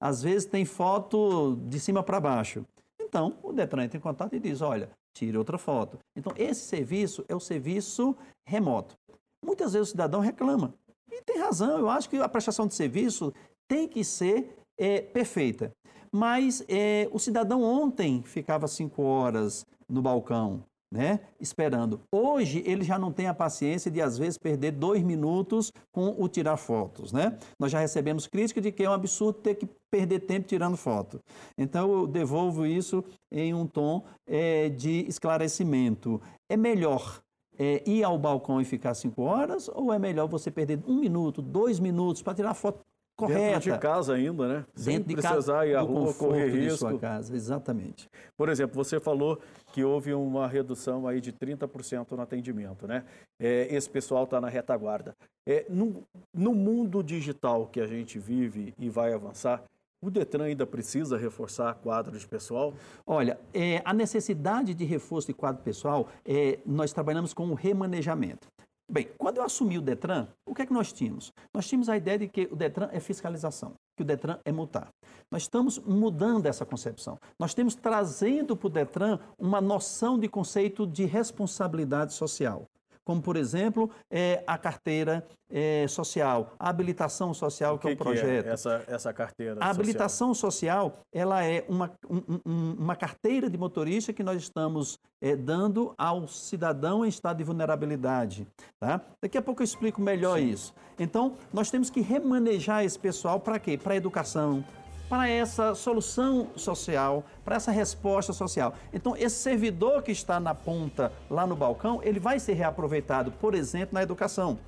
Às 0.00 0.22
vezes 0.22 0.46
tem 0.46 0.64
foto 0.64 1.56
de 1.66 1.80
cima 1.80 2.00
para 2.00 2.20
baixo. 2.20 2.64
Então, 3.00 3.36
o 3.42 3.52
Detran 3.52 3.82
entra 3.82 3.98
em 3.98 4.00
contato 4.00 4.36
e 4.36 4.38
diz: 4.38 4.60
olha, 4.60 4.88
tire 5.12 5.36
outra 5.36 5.58
foto. 5.58 5.98
Então, 6.16 6.32
esse 6.36 6.60
serviço 6.60 7.24
é 7.28 7.34
o 7.34 7.40
serviço 7.40 8.16
remoto. 8.46 8.94
Muitas 9.44 9.72
vezes 9.72 9.88
o 9.88 9.90
cidadão 9.90 10.20
reclama. 10.20 10.72
E 11.10 11.20
tem 11.22 11.38
razão, 11.38 11.76
eu 11.76 11.88
acho 11.88 12.08
que 12.08 12.18
a 12.18 12.28
prestação 12.28 12.68
de 12.68 12.74
serviço 12.74 13.32
tem 13.66 13.88
que 13.88 14.04
ser 14.04 14.56
é, 14.78 15.00
perfeita. 15.00 15.72
Mas 16.12 16.64
é, 16.68 17.08
o 17.10 17.18
cidadão 17.18 17.62
ontem 17.62 18.22
ficava 18.22 18.68
cinco 18.68 19.02
horas 19.02 19.66
no 19.88 20.00
balcão, 20.00 20.62
né, 20.94 21.18
esperando. 21.40 22.00
Hoje 22.14 22.62
ele 22.64 22.84
já 22.84 22.96
não 22.96 23.10
tem 23.10 23.26
a 23.26 23.34
paciência 23.34 23.90
de 23.90 24.00
às 24.00 24.16
vezes 24.16 24.38
perder 24.38 24.70
dois 24.70 25.02
minutos 25.02 25.72
com 25.90 26.14
o 26.16 26.28
tirar 26.28 26.56
fotos, 26.56 27.12
né? 27.12 27.36
Nós 27.58 27.72
já 27.72 27.80
recebemos 27.80 28.28
crítica 28.28 28.60
de 28.60 28.70
que 28.70 28.84
é 28.84 28.88
um 28.88 28.92
absurdo 28.92 29.40
ter 29.40 29.56
que 29.56 29.68
perder 29.90 30.20
tempo 30.20 30.46
tirando 30.46 30.76
foto. 30.76 31.20
Então 31.58 31.92
eu 31.92 32.06
devolvo 32.06 32.64
isso 32.64 33.02
em 33.32 33.52
um 33.52 33.66
tom 33.66 34.04
é, 34.24 34.68
de 34.68 35.04
esclarecimento. 35.08 36.22
É 36.48 36.56
melhor 36.56 37.20
é, 37.58 37.82
ir 37.84 38.04
ao 38.04 38.16
balcão 38.16 38.60
e 38.60 38.64
ficar 38.64 38.94
cinco 38.94 39.22
horas 39.22 39.68
ou 39.68 39.92
é 39.92 39.98
melhor 39.98 40.28
você 40.28 40.48
perder 40.48 40.80
um 40.86 41.00
minuto, 41.00 41.42
dois 41.42 41.80
minutos 41.80 42.22
para 42.22 42.34
tirar 42.34 42.54
foto 42.54 42.78
correta. 43.16 43.40
Dentro 43.40 43.72
de 43.72 43.78
casa 43.78 44.14
ainda, 44.14 44.48
né? 44.48 44.54
Dentro 44.54 44.82
Sem 44.82 45.00
de 45.00 45.14
precisar 45.14 45.34
casa, 45.34 45.66
ir 45.66 45.74
à 45.74 45.80
rua, 45.80 46.14
correr 46.14 46.46
risco. 46.48 46.72
De 46.72 46.78
sua 46.78 46.98
casa, 46.98 47.34
exatamente. 47.34 48.08
Por 48.36 48.48
exemplo, 48.48 48.74
você 48.74 48.98
falou 48.98 49.40
que 49.72 49.84
houve 49.84 50.12
uma 50.14 50.46
redução 50.46 51.06
aí 51.06 51.20
de 51.20 51.32
30% 51.32 52.12
no 52.12 52.22
atendimento, 52.22 52.86
né? 52.86 53.04
É, 53.38 53.74
esse 53.74 53.88
pessoal 53.88 54.24
está 54.24 54.40
na 54.40 54.48
retaguarda. 54.48 55.16
É, 55.46 55.66
no, 55.68 56.02
no 56.32 56.54
mundo 56.54 57.02
digital 57.02 57.66
que 57.66 57.80
a 57.80 57.86
gente 57.86 58.18
vive 58.18 58.74
e 58.78 58.88
vai 58.88 59.12
avançar, 59.12 59.62
o 60.04 60.10
Detran 60.10 60.44
ainda 60.44 60.66
precisa 60.66 61.16
reforçar 61.16 61.72
quadro 61.76 62.18
de 62.18 62.26
pessoal? 62.26 62.74
Olha, 63.06 63.38
é, 63.54 63.80
a 63.86 63.94
necessidade 63.94 64.74
de 64.74 64.84
reforço 64.84 65.28
de 65.28 65.32
quadro 65.32 65.62
pessoal, 65.62 66.08
é, 66.26 66.58
nós 66.66 66.92
trabalhamos 66.92 67.32
com 67.32 67.48
o 67.48 67.54
remanejamento. 67.54 68.46
Bem, 68.94 69.08
quando 69.18 69.38
eu 69.38 69.42
assumi 69.42 69.76
o 69.76 69.82
Detran, 69.82 70.28
o 70.46 70.54
que 70.54 70.62
é 70.62 70.66
que 70.66 70.72
nós 70.72 70.92
tínhamos? 70.92 71.32
Nós 71.52 71.66
tínhamos 71.66 71.88
a 71.88 71.96
ideia 71.96 72.16
de 72.16 72.28
que 72.28 72.48
o 72.48 72.54
Detran 72.54 72.88
é 72.92 73.00
fiscalização, 73.00 73.74
que 73.96 74.04
o 74.04 74.06
Detran 74.06 74.38
é 74.44 74.52
multar. 74.52 74.88
Nós 75.28 75.42
estamos 75.42 75.80
mudando 75.80 76.46
essa 76.46 76.64
concepção. 76.64 77.18
Nós 77.36 77.54
temos 77.54 77.74
trazendo 77.74 78.56
para 78.56 78.68
o 78.68 78.70
Detran 78.70 79.18
uma 79.36 79.60
noção 79.60 80.16
de 80.16 80.28
conceito 80.28 80.86
de 80.86 81.06
responsabilidade 81.06 82.12
social 82.12 82.68
como, 83.04 83.20
por 83.20 83.36
exemplo, 83.36 83.90
é, 84.10 84.42
a 84.46 84.56
carteira 84.56 85.26
é, 85.50 85.86
social, 85.86 86.54
a 86.58 86.68
habilitação 86.68 87.34
social, 87.34 87.78
que, 87.78 87.82
que, 87.82 87.88
é 87.88 87.92
um 87.92 87.96
projeto. 87.96 88.44
Que 88.44 88.48
é 88.48 88.52
essa, 88.52 88.84
essa 88.88 89.12
carteira 89.12 89.56
A 89.60 89.70
habilitação 89.70 90.34
social, 90.34 91.00
ela 91.12 91.44
é 91.44 91.64
uma, 91.68 91.92
um, 92.08 92.74
uma 92.78 92.96
carteira 92.96 93.48
de 93.50 93.58
motorista 93.58 94.12
que 94.12 94.22
nós 94.22 94.42
estamos 94.42 94.98
é, 95.20 95.36
dando 95.36 95.94
ao 95.96 96.26
cidadão 96.26 97.04
em 97.04 97.08
estado 97.08 97.38
de 97.38 97.44
vulnerabilidade. 97.44 98.46
Tá? 98.80 99.00
Daqui 99.22 99.38
a 99.38 99.42
pouco 99.42 99.62
eu 99.62 99.64
explico 99.64 100.00
melhor 100.00 100.38
Sim. 100.38 100.50
isso. 100.50 100.74
Então, 100.98 101.36
nós 101.52 101.70
temos 101.70 101.90
que 101.90 102.00
remanejar 102.00 102.84
esse 102.84 102.98
pessoal 102.98 103.38
para 103.38 103.58
quê? 103.58 103.76
Para 103.76 103.94
a 103.94 103.96
educação, 103.96 104.64
para 105.08 105.28
essa 105.28 105.74
solução 105.74 106.48
social, 106.56 107.24
para 107.44 107.56
essa 107.56 107.70
resposta 107.70 108.32
social. 108.32 108.74
Então, 108.92 109.16
esse 109.16 109.36
servidor 109.36 110.02
que 110.02 110.12
está 110.12 110.40
na 110.40 110.54
ponta, 110.54 111.12
lá 111.30 111.46
no 111.46 111.54
balcão, 111.54 112.00
ele 112.02 112.18
vai 112.18 112.38
ser 112.38 112.54
reaproveitado, 112.54 113.30
por 113.32 113.54
exemplo, 113.54 113.94
na 113.94 114.02
educação 114.02 114.58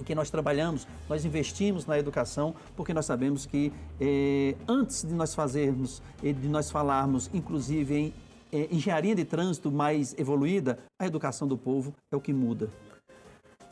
em 0.00 0.04
que 0.04 0.14
nós 0.14 0.30
trabalhamos, 0.30 0.86
nós 1.08 1.24
investimos 1.24 1.84
na 1.84 1.98
educação, 1.98 2.54
porque 2.76 2.94
nós 2.94 3.04
sabemos 3.04 3.46
que 3.46 3.72
eh, 4.00 4.54
antes 4.68 5.02
de 5.02 5.12
nós 5.12 5.34
fazermos, 5.34 6.00
de 6.22 6.48
nós 6.48 6.70
falarmos, 6.70 7.28
inclusive 7.34 7.96
em 7.96 8.14
eh, 8.52 8.68
engenharia 8.70 9.14
de 9.14 9.24
trânsito 9.24 9.70
mais 9.70 10.14
evoluída, 10.18 10.78
a 11.00 11.06
educação 11.06 11.48
do 11.48 11.58
povo 11.58 11.92
é 12.12 12.16
o 12.16 12.20
que 12.20 12.32
muda. 12.32 12.70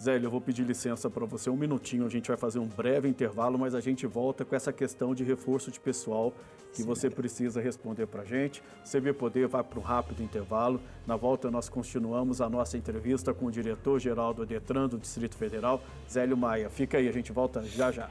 Zélio, 0.00 0.26
eu 0.26 0.30
vou 0.30 0.40
pedir 0.40 0.62
licença 0.62 1.08
para 1.08 1.24
você 1.24 1.48
um 1.48 1.56
minutinho, 1.56 2.04
a 2.04 2.08
gente 2.08 2.28
vai 2.28 2.36
fazer 2.36 2.58
um 2.58 2.66
breve 2.66 3.08
intervalo, 3.08 3.58
mas 3.58 3.74
a 3.74 3.80
gente 3.80 4.06
volta 4.06 4.44
com 4.44 4.54
essa 4.54 4.72
questão 4.72 5.14
de 5.14 5.24
reforço 5.24 5.70
de 5.70 5.80
pessoal 5.80 6.32
que 6.72 6.82
Sim, 6.82 6.84
você 6.84 7.08
precisa 7.08 7.60
responder 7.60 8.06
para 8.06 8.22
a 8.22 8.24
gente. 8.24 8.62
CB 8.84 9.14
Poder 9.14 9.48
vai 9.48 9.64
para 9.64 9.78
um 9.78 9.82
rápido 9.82 10.22
intervalo. 10.22 10.80
Na 11.06 11.16
volta 11.16 11.50
nós 11.50 11.68
continuamos 11.70 12.42
a 12.42 12.50
nossa 12.50 12.76
entrevista 12.76 13.32
com 13.32 13.46
o 13.46 13.50
diretor-geral 13.50 14.34
do 14.34 14.44
Detran 14.44 14.86
do 14.86 14.98
Distrito 14.98 15.36
Federal, 15.36 15.80
Zélio 16.10 16.36
Maia. 16.36 16.68
Fica 16.68 16.98
aí, 16.98 17.08
a 17.08 17.12
gente 17.12 17.32
volta 17.32 17.64
já 17.64 17.90
já. 17.90 18.10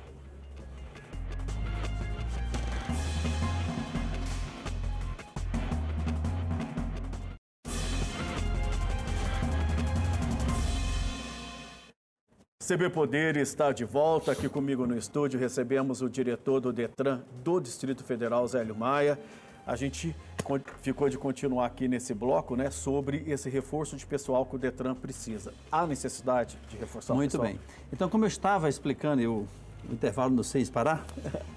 CB 12.68 12.90
Poder 12.90 13.38
está 13.38 13.72
de 13.72 13.86
volta 13.86 14.32
aqui 14.32 14.50
comigo 14.50 14.88
no 14.88 14.98
estúdio. 14.98 15.40
Recebemos 15.40 16.02
o 16.02 16.10
diretor 16.10 16.60
do 16.60 16.74
Detran 16.74 17.22
do 17.44 17.60
Distrito 17.60 18.04
Federal, 18.04 18.48
Zélio 18.48 18.76
Maia. 18.76 19.20
A 19.68 19.76
gente 19.76 20.16
ficou 20.82 21.08
de 21.08 21.16
continuar 21.16 21.68
aqui 21.68 21.88
nesse 21.88 22.12
bloco, 22.12 22.56
né, 22.56 22.72
sobre 22.72 23.24
esse 23.28 23.52
reforço 23.52 23.96
de 23.96 24.04
pessoal 24.04 24.48
que 24.48 24.56
o 24.56 24.58
Detran 24.58 24.96
precisa. 24.96 25.54
Há 25.72 25.86
necessidade 25.86 26.58
de 26.68 26.76
reforçar 26.76 27.14
Muito 27.14 27.30
o 27.30 27.32
pessoal? 27.34 27.50
Muito 27.50 27.60
bem. 27.60 27.88
Então, 27.94 28.10
como 28.10 28.26
eu 28.26 28.30
estava 28.30 28.68
explicando, 28.68 29.22
eu, 29.22 29.48
o 29.88 29.94
intervalo 29.94 30.34
não 30.34 30.42
sei 30.42 30.66
parar, 30.66 31.06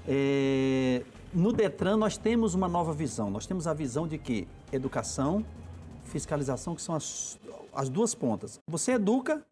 é, 0.07 1.03
no 1.33 1.55
Detran 1.55 1.97
nós 1.97 2.19
temos 2.19 2.53
uma 2.53 2.69
nova 2.69 2.93
visão. 2.93 3.31
Nós 3.31 3.47
temos 3.47 3.67
a 3.67 3.73
visão 3.73 4.07
de 4.07 4.19
que 4.19 4.47
educação, 4.71 5.43
fiscalização, 6.05 6.75
que 6.75 6.83
são 6.83 6.95
as, 6.95 7.39
as 7.75 7.89
duas 7.89 8.15
pontas. 8.15 8.61
Você 8.69 8.93
educa, 8.93 9.43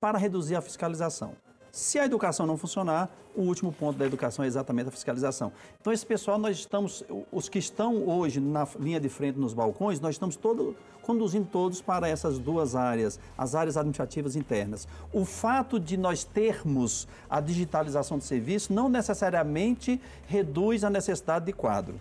para 0.00 0.18
reduzir 0.18 0.56
a 0.56 0.62
fiscalização. 0.62 1.34
Se 1.70 1.98
a 2.00 2.04
educação 2.04 2.46
não 2.46 2.56
funcionar, 2.56 3.08
o 3.36 3.42
último 3.42 3.70
ponto 3.70 3.96
da 3.96 4.04
educação 4.04 4.44
é 4.44 4.48
exatamente 4.48 4.88
a 4.88 4.90
fiscalização. 4.90 5.52
Então, 5.80 5.92
esse 5.92 6.04
pessoal, 6.04 6.36
nós 6.36 6.56
estamos, 6.58 7.04
os 7.30 7.48
que 7.48 7.60
estão 7.60 8.08
hoje 8.08 8.40
na 8.40 8.66
linha 8.78 8.98
de 8.98 9.08
frente 9.08 9.38
nos 9.38 9.54
balcões, 9.54 10.00
nós 10.00 10.16
estamos 10.16 10.34
todo, 10.34 10.74
conduzindo 11.02 11.46
todos 11.46 11.80
para 11.80 12.08
essas 12.08 12.38
duas 12.38 12.74
áreas, 12.74 13.20
as 13.38 13.54
áreas 13.54 13.76
administrativas 13.76 14.34
internas. 14.34 14.88
O 15.12 15.24
fato 15.24 15.78
de 15.78 15.96
nós 15.96 16.24
termos 16.24 17.06
a 17.28 17.40
digitalização 17.40 18.18
do 18.18 18.24
serviço 18.24 18.72
não 18.72 18.88
necessariamente 18.88 20.00
reduz 20.26 20.82
a 20.82 20.90
necessidade 20.90 21.44
de 21.44 21.52
quadro. 21.52 22.00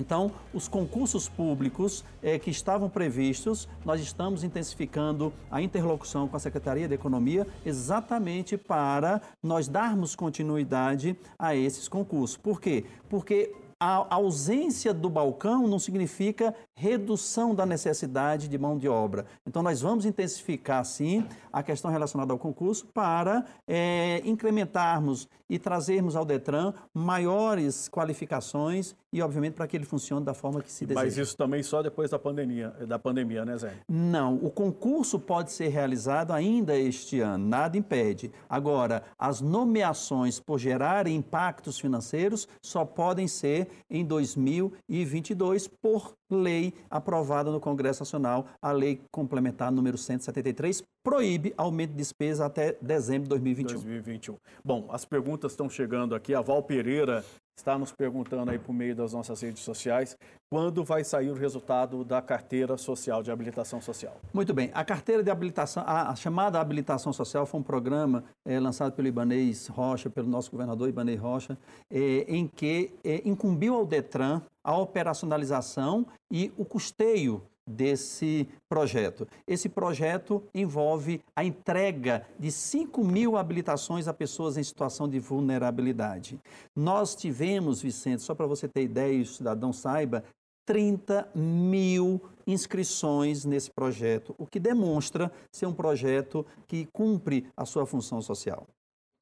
Então, 0.00 0.32
os 0.54 0.66
concursos 0.66 1.28
públicos 1.28 2.02
eh, 2.22 2.38
que 2.38 2.50
estavam 2.50 2.88
previstos, 2.88 3.68
nós 3.84 4.00
estamos 4.00 4.42
intensificando 4.42 5.30
a 5.50 5.60
interlocução 5.60 6.26
com 6.26 6.36
a 6.36 6.40
Secretaria 6.40 6.88
de 6.88 6.94
Economia 6.94 7.46
exatamente 7.66 8.56
para 8.56 9.20
nós 9.42 9.68
darmos 9.68 10.16
continuidade 10.16 11.14
a 11.38 11.54
esses 11.54 11.86
concursos. 11.86 12.38
Por 12.38 12.62
quê? 12.62 12.86
Porque 13.10 13.54
a 13.78 14.14
ausência 14.14 14.92
do 14.92 15.08
balcão 15.08 15.66
não 15.66 15.78
significa 15.78 16.54
redução 16.74 17.54
da 17.54 17.64
necessidade 17.64 18.48
de 18.48 18.58
mão 18.58 18.76
de 18.76 18.88
obra. 18.88 19.26
Então, 19.46 19.62
nós 19.62 19.80
vamos 19.80 20.04
intensificar, 20.04 20.84
sim, 20.84 21.26
a 21.52 21.62
questão 21.62 21.90
relacionada 21.90 22.32
ao 22.32 22.38
concurso 22.38 22.86
para 22.92 23.44
é, 23.66 24.22
incrementarmos 24.24 25.28
e 25.50 25.58
trazermos 25.58 26.14
ao 26.14 26.24
Detran 26.24 26.72
maiores 26.94 27.88
qualificações 27.88 28.94
e, 29.12 29.20
obviamente, 29.20 29.54
para 29.54 29.66
que 29.66 29.76
ele 29.76 29.84
funcione 29.84 30.24
da 30.24 30.32
forma 30.32 30.62
que 30.62 30.70
se 30.70 30.86
deseja. 30.86 31.04
Mas 31.04 31.18
isso 31.18 31.36
também 31.36 31.62
só 31.62 31.82
depois 31.82 32.10
da 32.10 32.18
pandemia, 32.18 32.70
da 32.86 32.98
pandemia 32.98 33.44
né, 33.44 33.58
Zé? 33.58 33.74
Não, 33.88 34.36
o 34.36 34.50
concurso 34.50 35.18
pode 35.18 35.50
ser 35.50 35.68
realizado 35.68 36.32
ainda 36.32 36.78
este 36.78 37.20
ano, 37.20 37.44
nada 37.46 37.76
impede. 37.76 38.30
Agora, 38.48 39.02
as 39.18 39.40
nomeações 39.40 40.38
por 40.38 40.58
gerarem 40.58 41.16
impactos 41.16 41.80
financeiros 41.80 42.46
só 42.62 42.84
podem 42.84 43.26
ser 43.26 43.68
em 43.90 44.04
2022 44.04 45.66
por 45.66 46.14
lei 46.30 46.72
aprovada 46.88 47.50
no 47.50 47.60
Congresso 47.60 48.02
Nacional, 48.02 48.46
a 48.62 48.72
lei 48.72 49.00
complementar 49.10 49.70
número 49.72 49.98
173 49.98 50.82
proíbe 51.02 51.54
aumento 51.56 51.90
de 51.90 51.96
despesa 51.96 52.46
até 52.46 52.76
dezembro 52.80 53.24
de 53.24 53.30
2021. 53.30 53.74
2021. 53.74 54.36
Bom, 54.64 54.88
as 54.90 55.04
perguntas 55.04 55.52
estão 55.52 55.68
chegando 55.68 56.14
aqui. 56.14 56.34
A 56.34 56.40
Val 56.40 56.62
Pereira 56.62 57.24
está 57.60 57.78
nos 57.78 57.92
perguntando 57.92 58.50
aí 58.50 58.58
por 58.58 58.72
meio 58.72 58.94
das 58.96 59.12
nossas 59.12 59.40
redes 59.40 59.62
sociais 59.62 60.16
quando 60.50 60.82
vai 60.82 61.04
sair 61.04 61.30
o 61.30 61.34
resultado 61.34 62.04
da 62.04 62.20
carteira 62.20 62.76
social 62.76 63.22
de 63.22 63.30
habilitação 63.30 63.80
social. 63.80 64.16
Muito 64.32 64.52
bem, 64.52 64.70
a 64.74 64.84
carteira 64.84 65.22
de 65.22 65.30
habilitação, 65.30 65.84
a, 65.86 66.14
chamada 66.16 66.60
habilitação 66.60 67.12
social 67.12 67.46
foi 67.46 67.60
um 67.60 67.62
programa 67.62 68.24
é, 68.44 68.58
lançado 68.58 68.92
pelo 68.92 69.06
Ibanês 69.06 69.68
Rocha, 69.68 70.10
pelo 70.10 70.28
nosso 70.28 70.50
governador 70.50 70.88
Ibanês 70.88 71.20
Rocha, 71.20 71.56
é, 71.90 72.24
em 72.26 72.48
que 72.48 72.92
é, 73.04 73.22
incumbiu 73.24 73.74
ao 73.74 73.86
Detran 73.86 74.42
a 74.64 74.76
operacionalização 74.76 76.06
e 76.30 76.52
o 76.56 76.64
custeio 76.64 77.42
desse 77.70 78.48
projeto. 78.68 79.26
Esse 79.46 79.68
projeto 79.68 80.42
envolve 80.54 81.22
a 81.34 81.44
entrega 81.44 82.26
de 82.38 82.50
5 82.50 83.02
mil 83.04 83.36
habilitações 83.36 84.08
a 84.08 84.12
pessoas 84.12 84.56
em 84.56 84.62
situação 84.62 85.08
de 85.08 85.18
vulnerabilidade. 85.18 86.38
Nós 86.76 87.14
tivemos, 87.14 87.80
Vicente, 87.80 88.22
só 88.22 88.34
para 88.34 88.46
você 88.46 88.68
ter 88.68 88.82
ideia 88.82 89.12
e 89.12 89.22
o 89.22 89.26
cidadão 89.26 89.72
saiba, 89.72 90.24
30 90.66 91.30
mil 91.34 92.20
inscrições 92.46 93.44
nesse 93.44 93.70
projeto, 93.70 94.34
o 94.38 94.46
que 94.46 94.60
demonstra 94.60 95.32
ser 95.52 95.66
um 95.66 95.72
projeto 95.72 96.46
que 96.66 96.86
cumpre 96.92 97.46
a 97.56 97.64
sua 97.64 97.86
função 97.86 98.20
social. 98.20 98.66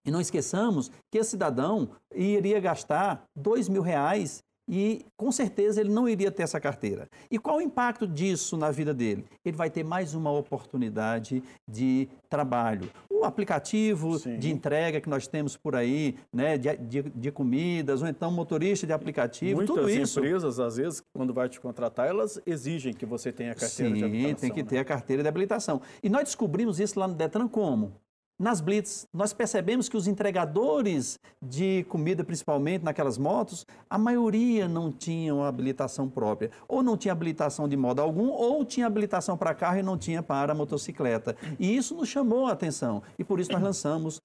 E 0.05 0.11
não 0.11 0.21
esqueçamos 0.21 0.91
que 1.11 1.19
esse 1.19 1.31
cidadão 1.31 1.91
iria 2.15 2.61
gastar 2.61 3.25
dois 3.37 3.69
mil 3.69 3.83
reais 3.83 4.43
e 4.68 5.07
com 5.16 5.33
certeza 5.33 5.81
ele 5.81 5.90
não 5.90 6.09
iria 6.09 6.31
ter 6.31 6.42
essa 6.42 6.61
carteira. 6.61 7.09
E 7.31 7.38
qual 7.38 7.57
o 7.57 7.62
impacto 7.62 8.07
disso 8.07 8.57
na 8.57 8.70
vida 8.70 8.92
dele? 8.92 9.24
Ele 9.44 9.57
vai 9.57 9.70
ter 9.70 9.83
mais 9.83 10.14
uma 10.14 10.31
oportunidade 10.31 11.42
de 11.66 12.09
trabalho. 12.28 12.90
O 13.11 13.24
aplicativo 13.24 14.18
Sim. 14.18 14.38
de 14.38 14.50
entrega 14.50 15.00
que 15.00 15.09
nós 15.09 15.26
temos 15.26 15.57
por 15.57 15.74
aí, 15.74 16.16
né, 16.33 16.59
de, 16.59 16.76
de, 16.76 17.02
de, 17.02 17.33
comidas, 17.33 18.02
ou 18.02 18.09
então 18.09 18.31
motorista 18.31 18.87
de 18.87 18.92
aplicativo, 18.92 19.57
Muitas 19.57 19.74
tudo 19.74 19.90
isso. 19.90 20.20
empresas, 20.20 20.61
às 20.61 20.76
vezes, 20.76 21.02
quando 21.12 21.33
vai 21.33 21.48
te 21.48 21.59
contratar, 21.59 22.07
elas 22.07 22.40
exigem 22.46 22.92
que 22.92 23.07
você 23.07 23.33
tenha 23.33 23.52
a 23.52 23.54
carteira 23.54 23.92
Sim, 23.92 23.98
de 23.98 24.04
habilitação. 24.04 24.38
Sim, 24.38 24.40
tem 24.40 24.50
que 24.52 24.62
né? 24.62 24.68
ter 24.68 24.78
a 24.78 24.85
carteira 24.85 25.22
de 25.22 25.28
habilitação. 25.28 25.81
E 26.02 26.09
nós 26.09 26.24
descobrimos 26.24 26.78
isso 26.78 27.00
lá 27.00 27.09
no 27.09 27.14
Detran 27.14 27.48
como? 27.48 27.94
Nas 28.38 28.61
blitz, 28.61 29.09
nós 29.12 29.33
percebemos 29.33 29.88
que 29.88 29.96
os 29.96 30.07
entregadores 30.07 31.18
de 31.42 31.85
comida, 31.88 32.22
principalmente 32.22 32.85
naquelas 32.85 33.18
motos, 33.18 33.66
a 33.90 33.98
maioria 33.98 34.68
não 34.68 34.92
tinham 34.92 35.42
habilitação 35.42 36.09
própria. 36.09 36.53
Ou 36.68 36.81
não 36.81 36.96
tinha 36.96 37.11
habilitação 37.11 37.68
de 37.68 37.77
modo 37.77 38.01
algum, 38.01 38.29
ou 38.29 38.64
tinha 38.64 38.87
habilitação 38.87 39.37
para 39.37 39.53
carro 39.55 39.81
e 39.81 39.83
não 39.83 39.98
tinha 39.98 40.22
para 40.22 40.55
motocicleta. 40.55 41.37
E 41.59 41.77
isso 41.77 41.96
nos 41.96 42.09
chamou 42.09 42.46
a 42.46 42.53
atenção. 42.53 43.03
E 43.18 43.24
por 43.24 43.40
isso 43.40 43.51
nós 43.51 43.61
lançamos 43.61 44.22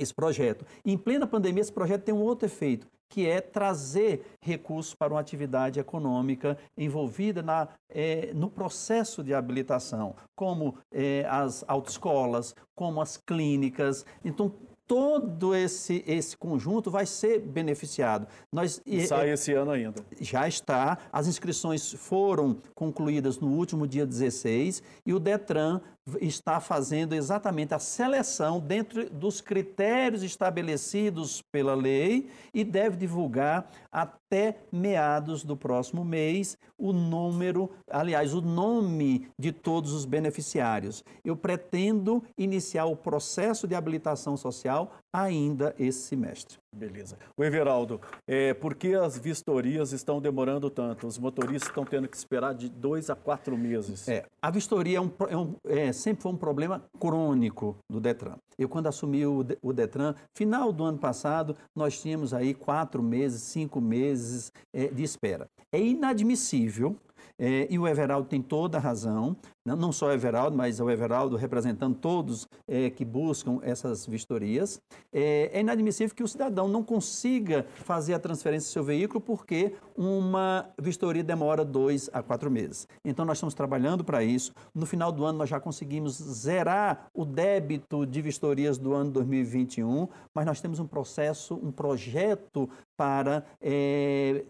esse 0.00 0.14
projeto. 0.14 0.64
em 0.84 0.96
plena 0.96 1.26
pandemia, 1.26 1.60
esse 1.60 1.72
projeto 1.72 2.04
tem 2.04 2.14
um 2.14 2.22
outro 2.22 2.46
efeito, 2.46 2.86
que 3.08 3.26
é 3.26 3.40
trazer 3.40 4.24
recursos 4.40 4.94
para 4.94 5.12
uma 5.12 5.20
atividade 5.20 5.80
econômica 5.80 6.56
envolvida 6.78 7.42
na, 7.42 7.68
é, 7.88 8.32
no 8.32 8.48
processo 8.48 9.22
de 9.22 9.34
habilitação, 9.34 10.14
como 10.36 10.76
é, 10.92 11.26
as 11.28 11.64
autoescolas, 11.66 12.54
como 12.74 13.00
as 13.00 13.16
clínicas. 13.16 14.06
Então, 14.24 14.54
todo 14.90 15.54
esse, 15.54 16.02
esse 16.04 16.36
conjunto 16.36 16.90
vai 16.90 17.06
ser 17.06 17.38
beneficiado. 17.38 18.26
Nós, 18.50 18.82
Sai 19.06 19.30
esse 19.30 19.52
ano 19.52 19.70
ainda. 19.70 20.04
Já 20.20 20.48
está. 20.48 20.98
As 21.12 21.28
inscrições 21.28 21.92
foram 21.92 22.56
concluídas 22.74 23.38
no 23.38 23.50
último 23.50 23.86
dia 23.86 24.04
16 24.04 24.82
e 25.06 25.14
o 25.14 25.20
Detran 25.20 25.80
está 26.20 26.60
fazendo 26.60 27.14
exatamente 27.14 27.74
a 27.74 27.78
seleção 27.78 28.58
dentro 28.58 29.08
dos 29.10 29.40
critérios 29.40 30.22
estabelecidos 30.22 31.42
pela 31.52 31.74
lei 31.74 32.28
e 32.52 32.64
deve 32.64 32.96
divulgar 32.96 33.70
até 33.92 34.56
meados 34.72 35.44
do 35.44 35.56
próximo 35.56 36.04
mês 36.04 36.58
o 36.78 36.92
número, 36.92 37.70
aliás, 37.90 38.32
o 38.32 38.40
nome 38.40 39.28
de 39.38 39.52
todos 39.52 39.92
os 39.92 40.06
beneficiários. 40.06 41.04
Eu 41.22 41.36
pretendo 41.36 42.24
iniciar 42.38 42.86
o 42.86 42.96
processo 42.96 43.68
de 43.68 43.74
habilitação 43.74 44.36
social 44.36 44.79
ainda 45.12 45.74
esse 45.78 46.00
semestre. 46.00 46.58
Beleza. 46.72 47.18
O 47.36 47.42
Everaldo, 47.42 48.00
é, 48.28 48.54
por 48.54 48.74
que 48.76 48.94
as 48.94 49.18
vistorias 49.18 49.92
estão 49.92 50.20
demorando 50.20 50.70
tanto? 50.70 51.06
Os 51.06 51.18
motoristas 51.18 51.68
estão 51.68 51.84
tendo 51.84 52.08
que 52.08 52.16
esperar 52.16 52.54
de 52.54 52.68
dois 52.68 53.10
a 53.10 53.16
quatro 53.16 53.58
meses. 53.58 54.08
É, 54.08 54.24
a 54.40 54.50
vistoria 54.50 54.98
é 54.98 55.00
um, 55.00 55.10
é 55.28 55.36
um, 55.36 55.54
é, 55.66 55.92
sempre 55.92 56.22
foi 56.22 56.30
um 56.32 56.36
problema 56.36 56.84
crônico 57.00 57.76
do 57.90 58.00
Detran. 58.00 58.36
Eu, 58.56 58.68
quando 58.68 58.86
assumi 58.86 59.26
o, 59.26 59.44
o, 59.62 59.72
Detran, 59.72 60.14
final 60.36 60.72
do 60.72 60.84
ano 60.84 60.98
passado, 60.98 61.56
nós 61.74 62.00
tínhamos 62.00 62.32
aí 62.32 62.54
quatro 62.54 63.02
meses, 63.02 63.42
cinco 63.42 63.80
meses 63.80 64.52
é, 64.72 64.86
de 64.86 65.02
espera. 65.02 65.48
É 65.72 65.80
inadmissível 65.80 66.96
É, 67.42 67.66
e 67.70 67.78
o 67.78 67.88
Everaldo 67.88 68.28
tem 68.28 68.42
toda 68.42 68.76
a 68.76 68.80
razão, 68.80 69.34
não, 69.64 69.74
não 69.74 69.92
só 69.92 70.08
o 70.08 70.12
Everaldo, 70.12 70.54
mas 70.54 70.78
o 70.78 70.90
Everaldo 70.90 71.36
representando 71.36 71.96
todos 71.96 72.46
é, 72.68 72.90
que 72.90 73.02
buscam 73.02 73.60
essas 73.62 74.06
vistorias. 74.06 74.78
É, 75.10 75.50
é, 75.54 75.60
inadmissível 75.60 76.14
que 76.14 76.22
o 76.22 76.28
cidadão 76.28 76.68
não 76.68 76.82
consiga 76.82 77.64
fazer 77.76 78.12
a 78.12 78.18
transferência 78.18 78.68
do 78.68 78.72
seu 78.72 78.84
veículo 78.84 79.22
porque 79.22 79.74
uma 79.96 80.68
vistoria 80.78 81.24
demora 81.24 81.64
dois 81.64 82.10
a 82.12 82.22
quatro 82.22 82.50
meses. 82.50 82.86
Então, 83.02 83.24
nós 83.24 83.38
estamos 83.38 83.54
trabalhando 83.54 84.04
para 84.04 84.22
isso. 84.22 84.52
No 84.74 84.84
final 84.84 85.10
do 85.10 85.24
ano, 85.24 85.38
nós 85.38 85.48
já 85.48 85.58
conseguimos 85.58 86.16
zerar 86.16 87.06
o 87.14 87.24
débito 87.24 88.04
de 88.04 88.20
vistorias 88.20 88.76
do 88.76 88.92
ano 88.92 89.10
2021, 89.12 90.08
mas 90.34 90.44
nós 90.44 90.60
temos 90.60 90.78
um 90.78 90.86
processo, 90.86 91.54
um 91.54 91.72
projeto 91.72 92.68
para 92.98 93.44
é, 93.62 94.44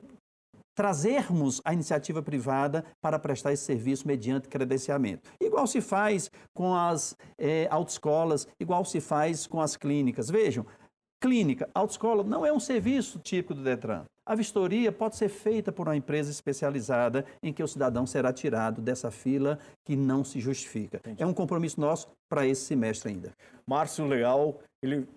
trazermos 0.74 1.61
a 1.64 1.72
iniciativa 1.72 2.22
privada 2.22 2.85
para 3.00 3.18
prestar 3.18 3.52
esse 3.52 3.64
serviço 3.64 4.06
mediante 4.06 4.48
credenciamento. 4.48 5.30
Igual 5.40 5.66
se 5.66 5.80
faz 5.80 6.30
com 6.54 6.74
as 6.74 7.16
é, 7.38 7.68
autoescolas, 7.70 8.46
igual 8.59 8.85
se 8.85 9.00
faz 9.00 9.46
com 9.46 9.61
as 9.61 9.76
clínicas. 9.76 10.30
Vejam, 10.30 10.64
clínica, 11.20 11.68
autoescola 11.74 12.24
não 12.24 12.46
é 12.46 12.52
um 12.52 12.61
serviço 12.61 13.18
típico 13.18 13.54
do 13.54 13.62
Detran. 13.62 14.04
A 14.26 14.35
vistoria 14.35 14.92
pode 14.92 15.16
ser 15.16 15.28
feita 15.28 15.72
por 15.72 15.88
uma 15.88 15.96
empresa 15.96 16.30
especializada 16.30 17.24
em 17.42 17.52
que 17.52 17.62
o 17.62 17.68
cidadão 17.68 18.06
será 18.06 18.33
tirado 18.33 18.80
dessa 18.80 19.11
fila 19.11 19.59
que 19.85 19.96
não 19.96 20.22
se 20.22 20.38
justifica. 20.38 20.98
Entendi. 20.98 21.22
É 21.22 21.26
um 21.26 21.35
compromisso 21.35 21.80
nosso 21.80 22.09
para 22.28 22.46
esse 22.46 22.62
semestre 22.62 23.11
ainda. 23.11 23.33
Márcio 23.66 24.06
Leal, 24.06 24.61
ele 24.83 25.09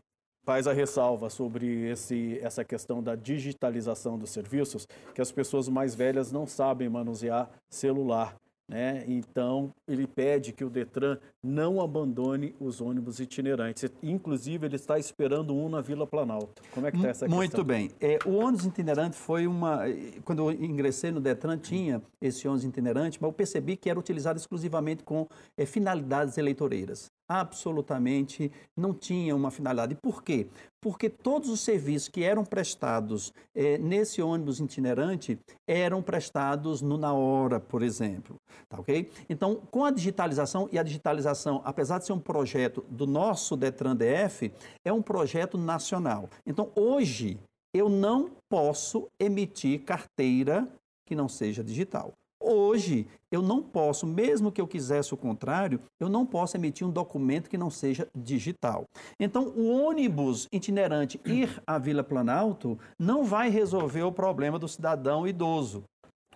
faz 0.44 0.68
a 0.68 0.74
ressalva 0.74 1.30
sobre 1.30 1.90
esse, 1.90 2.40
essa 2.42 2.64
questão 2.64 3.02
da 3.02 3.16
digitalização 3.16 4.18
dos 4.18 4.30
serviços, 4.30 4.88
que 5.14 5.22
as 5.22 5.32
pessoas 5.32 5.68
mais 5.70 5.96
velhas 5.96 6.32
não 6.32 6.46
sabem 6.46 6.90
manusear 6.90 7.50
celular. 7.70 8.36
Né? 8.68 9.04
Então, 9.08 9.74
ele 9.88 10.08
pede 10.08 10.54
que 10.54 10.64
o 10.64 10.70
Detran 10.70 11.18
não 11.44 11.82
abandone 11.82 12.56
os 12.60 12.80
ônibus 12.80 13.20
itinerantes. 13.20 13.92
Inclusive, 14.02 14.66
ele 14.66 14.78
está 14.78 14.98
esperando 14.98 15.54
um 15.54 15.68
na 15.68 15.82
Vila 15.82 16.08
Planalto. 16.08 16.62
Como 16.74 16.88
é 16.88 16.92
que 16.92 16.98
está 16.98 17.10
essa 17.10 17.26
questão? 17.26 17.38
Muito 17.38 17.64
bem. 17.64 17.92
É, 18.00 18.18
o 18.26 18.36
ônibus 18.36 18.66
itinerante 18.66 19.18
foi 19.18 19.48
uma... 19.48 19.82
Quando 20.24 20.50
eu 20.50 20.52
ingressei 20.52 21.12
no 21.12 21.20
Detran, 21.20 21.58
tinha 21.58 22.02
esse 22.22 22.48
ônibus 22.48 22.66
itinerante, 22.66 23.18
mas 23.22 23.28
eu 23.28 23.34
percebi 23.34 23.76
que 23.76 23.90
era 23.90 24.00
utilizado 24.00 24.40
exclusivamente 24.40 25.04
com 25.04 25.28
é, 25.58 25.66
finalidades 25.66 26.38
eleitoreiras 26.38 27.12
absolutamente 27.40 28.52
não 28.78 28.94
tinha 28.94 29.36
uma 29.36 29.50
finalidade. 29.50 29.96
Por 29.96 30.24
quê? 30.24 30.48
Porque 30.82 31.10
todos 31.10 31.50
os 31.50 31.62
serviços 31.62 32.08
que 32.08 32.24
eram 32.24 32.44
prestados 32.44 33.34
eh, 33.56 33.78
nesse 33.78 34.22
ônibus 34.22 34.60
itinerante 34.60 35.40
eram 35.68 36.02
prestados 36.02 36.82
no 36.82 36.98
na 36.98 37.14
hora, 37.14 37.60
por 37.60 37.82
exemplo. 37.82 38.36
Tá 38.70 38.80
ok? 38.80 39.10
Então, 39.30 39.56
com 39.72 39.86
a 39.86 39.92
digitalização, 39.92 40.70
e 40.72 40.78
a 40.78 40.84
digitalização, 40.84 41.62
apesar 41.64 42.00
de 42.00 42.06
ser 42.06 42.14
um 42.14 42.20
projeto 42.20 42.86
do 42.90 43.08
nosso 43.08 43.56
Detran 43.56 43.96
DF, 43.96 44.52
é 44.86 44.92
um 44.92 45.02
projeto 45.02 45.58
nacional. 45.58 46.30
Então, 46.46 46.72
hoje, 46.76 47.40
eu 47.74 47.90
não 47.90 48.32
posso 48.50 49.08
emitir 49.20 49.84
carteira 49.84 50.68
que 51.06 51.16
não 51.16 51.28
seja 51.28 51.64
digital. 51.64 52.14
Hoje, 52.46 53.08
eu 53.32 53.42
não 53.42 53.64
posso, 53.64 54.06
mesmo 54.06 54.52
que 54.52 54.60
eu 54.60 54.68
quisesse 54.68 55.14
o 55.14 55.18
contrário, 55.18 55.80
eu 55.98 56.10
não 56.10 56.26
posso 56.26 56.58
emitir 56.58 56.86
um 56.86 56.92
documento 56.92 57.50
que 57.50 57.58
não 57.58 57.70
seja 57.70 58.06
digital. 58.14 58.84
Então, 59.18 59.48
o 59.56 59.72
ônibus 59.72 60.50
itinerante 60.52 61.22
ir 61.26 61.64
à 61.66 61.78
Vila 61.78 62.04
Planalto 62.04 62.78
não 63.00 63.24
vai 63.24 63.50
resolver 63.50 64.04
o 64.04 64.12
problema 64.12 64.60
do 64.60 64.68
cidadão 64.68 65.26
idoso. 65.26 65.86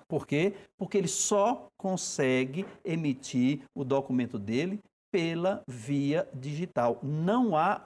Por 0.08 0.26
quê? 0.26 0.54
Porque 0.78 0.98
ele 0.98 1.10
só 1.10 1.68
consegue 1.78 2.66
emitir 2.86 3.64
o 3.76 3.84
documento 3.84 4.40
dele 4.40 4.80
pela 5.12 5.62
via 5.68 6.26
digital. 6.34 7.00
Não 7.04 7.58
há 7.58 7.82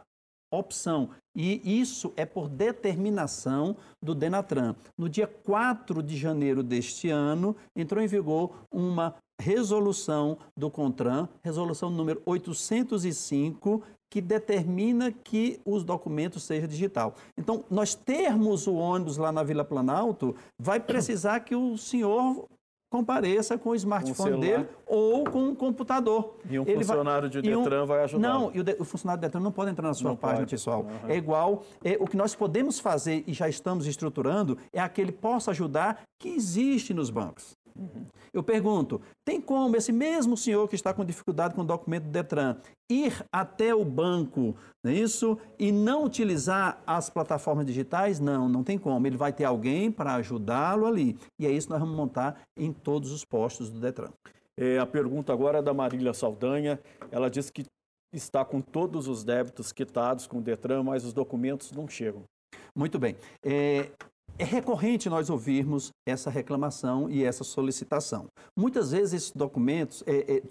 opção. 0.51 1.09
E 1.35 1.79
isso 1.79 2.11
é 2.17 2.25
por 2.25 2.49
determinação 2.49 3.75
do 4.01 4.13
Denatran. 4.13 4.75
No 4.97 5.07
dia 5.07 5.25
4 5.25 6.03
de 6.03 6.17
janeiro 6.17 6.61
deste 6.61 7.09
ano, 7.09 7.55
entrou 7.75 8.03
em 8.03 8.07
vigor 8.07 8.51
uma 8.69 9.15
resolução 9.39 10.37
do 10.55 10.69
CONTRAN, 10.69 11.27
resolução 11.41 11.89
número 11.89 12.21
805, 12.25 13.81
que 14.11 14.21
determina 14.21 15.09
que 15.09 15.59
os 15.65 15.85
documentos 15.85 16.43
sejam 16.43 16.67
digital. 16.67 17.15
Então, 17.37 17.63
nós 17.71 17.95
termos 17.95 18.67
o 18.67 18.75
ônibus 18.75 19.15
lá 19.15 19.31
na 19.31 19.41
Vila 19.41 19.63
Planalto, 19.63 20.35
vai 20.59 20.81
precisar 20.81 21.39
que 21.39 21.55
o 21.55 21.77
senhor 21.77 22.45
compareça 22.91 23.57
com 23.57 23.69
o 23.69 23.75
smartphone 23.75 24.41
dele 24.41 24.67
ou 24.85 25.23
com 25.23 25.45
um 25.45 25.55
computador. 25.55 26.35
E 26.49 26.59
um 26.59 26.63
Ele 26.67 26.83
funcionário 26.83 27.31
vai, 27.31 27.41
de 27.41 27.41
Detran 27.41 27.83
um, 27.83 27.85
vai 27.85 28.03
ajudar. 28.03 28.27
Não, 28.27 28.51
e 28.53 28.59
o, 28.59 28.63
de, 28.63 28.75
o, 28.77 28.83
funcionário 28.83 29.21
de 29.21 29.27
Detran 29.27 29.39
não 29.39 29.51
pode 29.51 29.71
entrar 29.71 29.87
na 29.87 29.93
sua 29.93 30.09
não 30.09 30.17
página 30.17 30.39
pode. 30.39 30.51
pessoal. 30.51 30.81
Uhum. 30.81 31.09
É 31.09 31.15
igual, 31.15 31.63
é, 31.83 31.97
o 32.01 32.05
que 32.05 32.17
nós 32.17 32.35
podemos 32.35 32.81
fazer 32.81 33.23
e 33.25 33.33
já 33.33 33.47
estamos 33.47 33.87
estruturando 33.87 34.57
é 34.73 34.81
aquele 34.81 35.13
possa 35.13 35.51
ajudar 35.51 36.01
que 36.19 36.27
existe 36.27 36.93
nos 36.93 37.09
bancos. 37.09 37.55
Uhum. 37.75 38.05
Eu 38.33 38.43
pergunto, 38.43 39.01
tem 39.25 39.41
como 39.41 39.75
esse 39.75 39.91
mesmo 39.91 40.37
senhor 40.37 40.67
que 40.67 40.75
está 40.75 40.93
com 40.93 41.03
dificuldade 41.05 41.55
com 41.55 41.61
o 41.61 41.65
documento 41.65 42.03
do 42.03 42.11
Detran 42.11 42.57
ir 42.89 43.25
até 43.31 43.73
o 43.73 43.85
banco, 43.85 44.55
não 44.83 44.91
é 44.91 44.95
isso? 44.95 45.37
E 45.57 45.71
não 45.71 46.03
utilizar 46.03 46.81
as 46.85 47.09
plataformas 47.09 47.65
digitais? 47.65 48.19
Não, 48.19 48.49
não 48.49 48.63
tem 48.63 48.77
como. 48.77 49.05
Ele 49.07 49.17
vai 49.17 49.31
ter 49.31 49.45
alguém 49.45 49.91
para 49.91 50.15
ajudá-lo 50.15 50.85
ali. 50.85 51.17
E 51.39 51.45
é 51.45 51.51
isso 51.51 51.67
que 51.67 51.73
nós 51.73 51.79
vamos 51.79 51.95
montar 51.95 52.41
em 52.57 52.73
todos 52.73 53.11
os 53.11 53.23
postos 53.23 53.69
do 53.69 53.79
Detran. 53.79 54.11
É, 54.57 54.77
a 54.77 54.85
pergunta 54.85 55.31
agora 55.31 55.59
é 55.59 55.61
da 55.61 55.73
Marília 55.73 56.13
Saldanha. 56.13 56.79
Ela 57.11 57.29
diz 57.29 57.49
que 57.49 57.65
está 58.13 58.43
com 58.43 58.59
todos 58.59 59.07
os 59.07 59.23
débitos 59.23 59.71
quitados 59.71 60.27
com 60.27 60.39
o 60.39 60.41
Detran, 60.41 60.83
mas 60.83 61.05
os 61.05 61.13
documentos 61.13 61.71
não 61.71 61.87
chegam. 61.87 62.23
Muito 62.75 62.99
bem. 62.99 63.15
É, 63.43 63.89
é 64.41 64.43
recorrente 64.43 65.07
nós 65.07 65.29
ouvirmos 65.29 65.91
essa 66.03 66.31
reclamação 66.31 67.07
e 67.07 67.23
essa 67.23 67.43
solicitação. 67.43 68.27
Muitas 68.57 68.89
vezes 68.89 69.13
esses 69.13 69.31
documentos, 69.31 70.03
é, 70.07 70.37
é, 70.37 70.41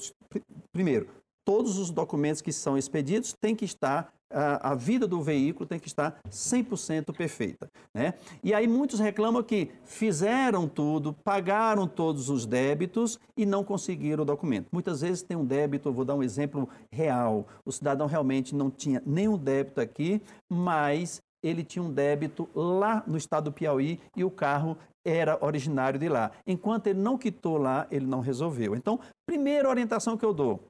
primeiro, 0.72 1.08
todos 1.44 1.76
os 1.76 1.90
documentos 1.90 2.40
que 2.40 2.52
são 2.52 2.78
expedidos 2.78 3.34
têm 3.40 3.56
que 3.56 3.64
estar 3.64 4.12
a, 4.32 4.70
a, 4.70 4.74
vida 4.76 5.08
do 5.08 5.20
veículo 5.20 5.66
tem 5.66 5.80
que 5.80 5.88
estar 5.88 6.20
100% 6.30 7.12
perfeita. 7.16 7.68
Né? 7.92 8.14
E 8.44 8.54
aí 8.54 8.68
muitos 8.68 9.00
reclamam 9.00 9.42
que 9.42 9.72
fizeram 9.84 10.68
tudo, 10.68 11.12
pagaram 11.12 11.88
todos 11.88 12.28
os 12.28 12.46
débitos 12.46 13.18
e 13.36 13.44
não 13.44 13.64
conseguiram 13.64 14.22
o 14.22 14.26
documento. 14.26 14.68
Muitas 14.70 15.00
vezes 15.00 15.24
tem 15.24 15.36
um 15.36 15.44
débito, 15.44 15.92
vou 15.92 16.04
dar 16.04 16.14
um 16.14 16.22
exemplo 16.22 16.68
real. 16.92 17.44
O 17.64 17.72
cidadão 17.72 18.06
realmente 18.06 18.54
não 18.54 18.70
tinha 18.70 19.02
nenhum 19.04 19.36
débito 19.36 19.80
aqui, 19.80 20.22
mas 20.48 21.20
ele 21.42 21.64
tinha 21.64 21.82
um 21.82 21.92
débito 21.92 22.48
lá 22.54 23.02
no 23.06 23.16
estado 23.16 23.44
do 23.44 23.52
Piauí 23.52 24.00
e 24.16 24.24
o 24.24 24.30
carro 24.30 24.76
era 25.04 25.42
originário 25.44 25.98
de 25.98 26.08
lá. 26.08 26.30
Enquanto 26.46 26.88
ele 26.88 26.98
não 26.98 27.16
quitou 27.16 27.56
lá, 27.56 27.86
ele 27.90 28.06
não 28.06 28.20
resolveu. 28.20 28.74
Então, 28.74 29.00
primeira 29.26 29.68
orientação 29.68 30.16
que 30.16 30.24
eu 30.24 30.32
dou, 30.32 30.62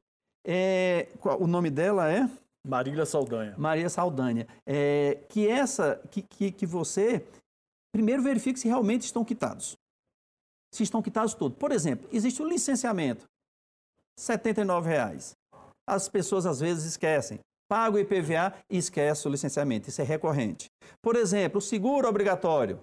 é, 0.46 1.09
o 1.38 1.46
nome 1.46 1.70
dela 1.70 2.11
é? 2.11 2.28
Marília 2.66 3.06
Saldanha. 3.06 3.54
Maria 3.59 3.88
Saldanha. 3.88 4.46
É, 4.66 5.18
que 5.28 5.48
essa, 5.48 6.00
que, 6.11 6.22
que, 6.22 6.52
que 6.52 6.66
você, 6.66 7.26
primeiro 7.92 8.22
verifique 8.22 8.61
se 8.61 8.68
realmente 8.68 9.02
estão 9.02 9.24
quitados. 9.24 9.76
Se 10.72 10.83
estão 10.83 11.02
quitados 11.02 11.35
todos. 11.35 11.59
Por 11.59 11.72
exemplo, 11.72 12.09
existe 12.12 12.40
o 12.40 12.44
um 12.44 12.48
licenciamento, 12.48 13.24
R$ 14.18 14.37
79,00. 14.37 15.33
As 15.88 16.09
pessoas 16.09 16.46
às 16.46 16.61
vezes 16.61 16.85
esquecem 16.85 17.40
paga 17.70 17.96
o 17.96 18.00
IPVA 18.00 18.52
e 18.68 18.78
esquece 18.78 19.28
o 19.28 19.30
licenciamento. 19.30 19.88
Isso 19.88 20.02
é 20.02 20.04
recorrente. 20.04 20.68
Por 21.00 21.14
exemplo, 21.14 21.59
o 21.59 21.62
seguro 21.62 22.09
obrigatório, 22.09 22.80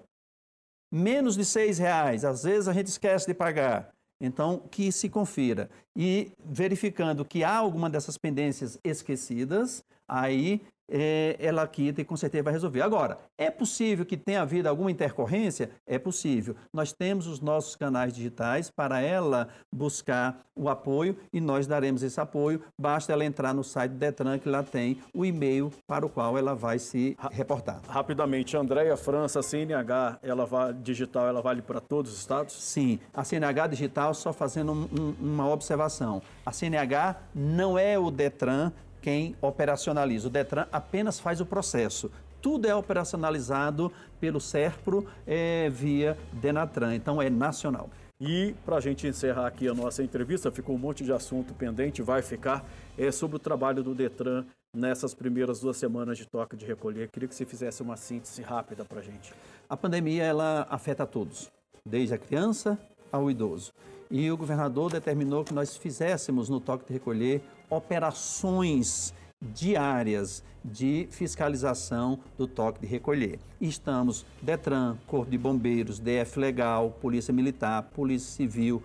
menos 0.90 1.36
de 1.36 1.44
seis 1.44 1.76
reais. 1.76 2.24
Às 2.24 2.44
vezes 2.44 2.68
a 2.68 2.72
gente 2.72 2.86
esquece 2.86 3.26
de 3.26 3.34
pagar. 3.34 3.92
Então, 4.18 4.66
que 4.70 4.90
se 4.90 5.10
confira. 5.10 5.68
E 5.94 6.32
verificando 6.42 7.22
que 7.22 7.44
há 7.44 7.54
alguma 7.54 7.90
dessas 7.90 8.16
pendências 8.16 8.78
esquecidas, 8.82 9.84
aí 10.08 10.62
é, 10.88 11.36
ela 11.38 11.66
quita 11.66 12.00
e 12.00 12.04
com 12.04 12.16
certeza 12.16 12.44
vai 12.44 12.52
resolver. 12.52 12.80
Agora, 12.80 13.18
é 13.36 13.50
possível 13.50 14.06
que 14.06 14.16
tenha 14.16 14.42
havido 14.42 14.68
alguma 14.68 14.90
intercorrência? 14.90 15.70
É 15.86 15.98
possível. 15.98 16.56
Nós 16.72 16.92
temos 16.92 17.26
os 17.26 17.40
nossos 17.40 17.76
canais 17.76 18.12
digitais 18.12 18.70
para 18.70 19.00
ela 19.00 19.48
buscar 19.70 20.40
o 20.56 20.68
apoio 20.68 21.16
e 21.32 21.40
nós 21.40 21.66
daremos 21.66 22.02
esse 22.02 22.20
apoio. 22.20 22.60
Basta 22.76 23.12
ela 23.12 23.24
entrar 23.24 23.54
no 23.54 23.62
site 23.62 23.92
do 23.92 23.98
Detran, 23.98 24.38
que 24.38 24.48
lá 24.48 24.62
tem 24.62 25.00
o 25.14 25.24
e-mail 25.24 25.72
para 25.86 26.04
o 26.04 26.08
qual 26.08 26.36
ela 26.36 26.54
vai 26.54 26.78
se 26.78 27.16
reportar. 27.30 27.80
Rapidamente, 27.88 28.56
Andréia 28.56 28.96
França, 28.96 29.40
a 29.40 29.42
CNH 29.42 30.18
ela 30.22 30.46
vai, 30.46 30.72
digital, 30.72 31.28
ela 31.28 31.40
vale 31.40 31.62
para 31.62 31.80
todos 31.80 32.12
os 32.12 32.18
estados? 32.18 32.54
Sim, 32.54 32.98
a 33.14 33.22
CNH 33.22 33.68
digital, 33.68 34.14
só 34.14 34.32
fazendo 34.32 34.72
um, 34.72 34.88
um, 35.00 35.14
uma 35.20 35.48
observação. 35.48 36.20
A 36.44 36.50
CNH 36.50 37.16
não 37.34 37.78
é 37.78 37.98
o 37.98 38.10
Detran 38.10 38.72
quem 39.00 39.36
operacionaliza. 39.40 40.28
O 40.28 40.30
Detran 40.30 40.66
apenas 40.72 41.18
faz 41.20 41.40
o 41.40 41.46
processo. 41.46 42.10
Tudo 42.40 42.66
é 42.66 42.74
operacionalizado 42.74 43.92
pelo 44.20 44.40
SERPRO 44.40 45.06
é, 45.26 45.68
via 45.70 46.16
Denatran, 46.32 46.94
então 46.94 47.20
é 47.20 47.28
nacional. 47.28 47.90
E 48.20 48.54
para 48.64 48.76
a 48.76 48.80
gente 48.80 49.06
encerrar 49.06 49.46
aqui 49.46 49.68
a 49.68 49.74
nossa 49.74 50.02
entrevista, 50.02 50.50
ficou 50.50 50.74
um 50.74 50.78
monte 50.78 51.04
de 51.04 51.12
assunto 51.12 51.54
pendente, 51.54 52.02
vai 52.02 52.20
ficar, 52.20 52.64
é 52.96 53.10
sobre 53.12 53.36
o 53.36 53.38
trabalho 53.38 53.82
do 53.82 53.94
Detran 53.94 54.44
nessas 54.74 55.14
primeiras 55.14 55.60
duas 55.60 55.76
semanas 55.76 56.18
de 56.18 56.26
toque 56.26 56.56
de 56.56 56.66
recolher. 56.66 57.08
Queria 57.10 57.28
que 57.28 57.34
você 57.34 57.44
fizesse 57.44 57.82
uma 57.82 57.96
síntese 57.96 58.42
rápida 58.42 58.84
para 58.84 59.00
a 59.00 59.02
gente. 59.02 59.32
A 59.68 59.76
pandemia 59.76 60.24
ela 60.24 60.66
afeta 60.68 61.04
a 61.04 61.06
todos, 61.06 61.50
desde 61.86 62.14
a 62.14 62.18
criança 62.18 62.78
ao 63.10 63.30
idoso. 63.30 63.72
E 64.10 64.30
o 64.30 64.36
governador 64.36 64.90
determinou 64.90 65.44
que 65.44 65.52
nós 65.52 65.76
fizéssemos 65.76 66.48
no 66.48 66.60
toque 66.60 66.86
de 66.86 66.92
recolher 66.92 67.42
operações 67.68 69.12
diárias 69.40 70.42
de 70.64 71.06
fiscalização 71.10 72.18
do 72.36 72.46
toque 72.46 72.80
de 72.80 72.86
recolher. 72.86 73.38
estamos 73.60 74.26
Detran, 74.42 74.96
Corpo 75.06 75.30
de 75.30 75.38
Bombeiros, 75.38 75.98
DF 75.98 76.38
Legal, 76.38 76.90
Polícia 77.00 77.32
Militar, 77.32 77.84
Polícia 77.94 78.30
Civil, 78.30 78.82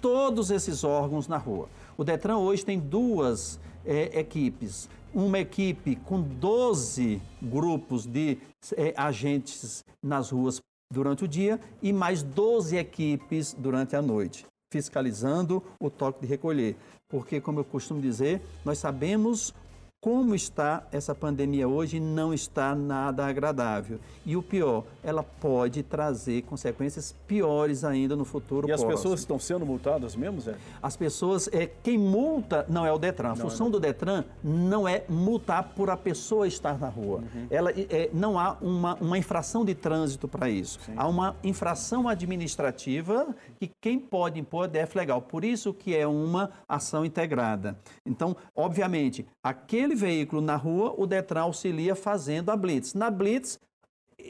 todos 0.00 0.50
esses 0.50 0.82
órgãos 0.82 1.28
na 1.28 1.36
rua. 1.36 1.68
O 1.96 2.02
Detran 2.02 2.38
hoje 2.38 2.64
tem 2.64 2.78
duas 2.78 3.60
é, 3.84 4.18
equipes. 4.18 4.88
Uma 5.14 5.38
equipe 5.38 5.96
com 5.96 6.20
12 6.20 7.20
grupos 7.40 8.06
de 8.06 8.38
é, 8.76 8.94
agentes 8.96 9.84
nas 10.02 10.30
ruas 10.30 10.60
durante 10.92 11.24
o 11.24 11.28
dia 11.28 11.60
e 11.80 11.92
mais 11.92 12.22
12 12.22 12.76
equipes 12.76 13.54
durante 13.58 13.96
a 13.96 14.02
noite, 14.02 14.46
fiscalizando 14.72 15.62
o 15.78 15.90
toque 15.90 16.22
de 16.22 16.26
recolher. 16.26 16.76
Porque, 17.08 17.42
como 17.42 17.60
eu 17.60 17.64
costumo 17.64 18.00
dizer, 18.00 18.40
nós 18.64 18.78
sabemos 18.78 19.54
como 20.02 20.34
está 20.34 20.84
essa 20.90 21.14
pandemia 21.14 21.68
hoje 21.68 22.00
não 22.00 22.34
está 22.34 22.74
nada 22.74 23.24
agradável. 23.24 24.00
E 24.26 24.36
o 24.36 24.42
pior, 24.42 24.82
ela 25.00 25.22
pode 25.22 25.80
trazer 25.84 26.42
consequências 26.42 27.14
piores 27.24 27.84
ainda 27.84 28.16
no 28.16 28.24
futuro 28.24 28.66
E 28.66 28.70
próximo. 28.70 28.90
as 28.90 28.96
pessoas 28.96 29.20
estão 29.20 29.38
sendo 29.38 29.64
multadas 29.64 30.16
mesmo, 30.16 30.40
Zé? 30.40 30.56
As 30.82 30.96
pessoas, 30.96 31.48
é, 31.52 31.70
quem 31.84 31.96
multa 31.96 32.66
não 32.68 32.84
é 32.84 32.92
o 32.92 32.98
Detran. 32.98 33.28
A 33.28 33.30
não, 33.30 33.36
função 33.36 33.66
não. 33.66 33.70
do 33.70 33.78
Detran 33.78 34.24
não 34.42 34.88
é 34.88 35.04
multar 35.08 35.72
por 35.76 35.88
a 35.88 35.96
pessoa 35.96 36.48
estar 36.48 36.76
na 36.80 36.88
rua. 36.88 37.18
Uhum. 37.18 37.46
Ela, 37.48 37.70
é, 37.70 38.10
não 38.12 38.36
há 38.36 38.56
uma, 38.60 38.96
uma 38.96 39.16
infração 39.16 39.64
de 39.64 39.72
trânsito 39.72 40.26
para 40.26 40.50
isso. 40.50 40.80
Sim. 40.84 40.94
Há 40.96 41.06
uma 41.06 41.36
infração 41.44 42.08
administrativa 42.08 43.28
que 43.60 43.70
quem 43.80 44.00
pode 44.00 44.40
impor 44.40 44.64
é 44.64 44.84
DF 44.84 44.98
legal. 44.98 45.22
Por 45.22 45.44
isso 45.44 45.72
que 45.72 45.94
é 45.94 46.08
uma 46.08 46.50
ação 46.68 47.04
integrada. 47.04 47.78
Então, 48.04 48.36
obviamente, 48.56 49.24
aquele 49.40 49.91
aquele 49.92 49.94
veículo 49.94 50.40
na 50.40 50.56
rua, 50.56 50.94
o 50.96 51.06
Detran 51.06 51.42
auxilia 51.42 51.94
fazendo 51.94 52.50
a 52.50 52.56
blitz. 52.56 52.94
Na 52.94 53.10
blitz, 53.10 53.58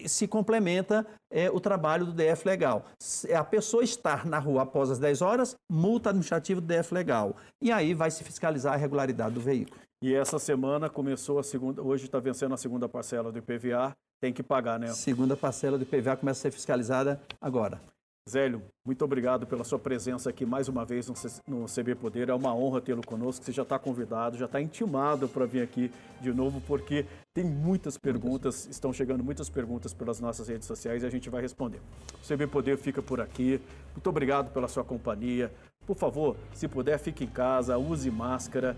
se 0.07 0.27
complementa 0.27 1.07
é, 1.31 1.51
o 1.51 1.61
trabalho 1.61 2.07
do 2.07 2.13
DF 2.13 2.47
Legal. 2.47 2.85
Se 2.99 3.33
a 3.33 3.45
pessoa 3.45 3.85
estar 3.85 4.27
na 4.27 4.39
rua 4.39 4.63
após 4.63 4.91
as 4.91 4.99
10 4.99 5.23
horas, 5.23 5.55
multa 5.71 6.11
administrativa 6.11 6.61
do 6.61 6.67
DF 6.67 6.93
Legal. 6.93 7.37
E 7.61 7.71
aí 7.71 7.95
vai 7.95 8.11
se 8.11 8.25
fiscalizar 8.25 8.75
a 8.75 8.77
regularidade 8.77 9.35
do 9.35 9.41
veículo. 9.41 9.81
E 10.03 10.15
essa 10.15 10.39
semana 10.39 10.91
começou 10.91 11.39
a 11.39 11.43
segunda, 11.43 11.81
hoje 11.81 12.07
está 12.07 12.19
vencendo 12.19 12.55
a 12.55 12.57
segunda 12.57 12.89
parcela 12.89 13.31
do 13.31 13.39
IPVA, 13.39 13.93
tem 14.21 14.33
que 14.33 14.43
pagar, 14.43 14.79
né? 14.79 14.89
Segunda 14.89 15.37
parcela 15.37 15.79
do 15.79 15.83
IPVA 15.83 16.17
começa 16.17 16.41
a 16.41 16.43
ser 16.43 16.51
fiscalizada 16.51 17.21
agora. 17.41 17.81
Zélio, 18.29 18.63
muito 18.85 19.05
obrigado 19.05 19.47
pela 19.49 19.65
sua 19.65 19.81
presença 19.81 20.31
aqui 20.31 20.47
mais 20.47 20.69
uma 20.69 20.85
vez 20.85 21.09
no 21.47 21.67
CB 21.67 21.97
Poder. 21.97 22.29
É 22.29 22.35
uma 22.35 22.55
honra 22.55 22.81
tê-lo 22.81 23.05
conosco. 23.05 23.45
Você 23.45 23.51
já 23.51 23.63
está 23.63 23.81
convidado, 23.81 24.39
já 24.39 24.45
está 24.47 24.61
intimado 24.61 25.29
para 25.29 25.45
vir 25.45 25.61
aqui 25.61 25.91
de 26.21 26.33
novo, 26.33 26.61
porque 26.61 27.05
tem 27.35 27.45
muitas 27.45 27.99
perguntas, 27.99 28.67
estão 28.71 28.93
chegando 28.93 29.25
muitas 29.25 29.51
perguntas 29.51 29.93
pelas 29.93 30.21
nossas 30.21 30.47
redes 30.47 30.69
sociais 30.69 31.03
e 31.03 31.07
a 31.07 31.11
gente 31.11 31.29
vai 31.29 31.43
responder. 31.43 31.81
O 32.23 32.27
CB 32.27 32.47
Poder 32.47 32.79
fica 32.79 33.03
por 33.03 33.21
aqui. 33.21 33.61
Muito 33.93 34.09
obrigado 34.09 34.53
pela 34.53 34.69
sua 34.69 34.85
companhia. 34.85 35.53
Por 35.85 35.97
favor, 35.97 36.37
se 36.55 36.69
puder, 36.69 36.99
fique 36.99 37.25
em 37.25 37.29
casa, 37.29 37.77
use 37.77 38.09
máscara. 38.09 38.77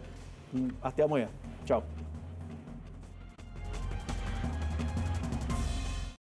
Hum, 0.55 0.69
até 0.83 1.03
amanhã. 1.03 1.29
Tchau. 1.67 1.85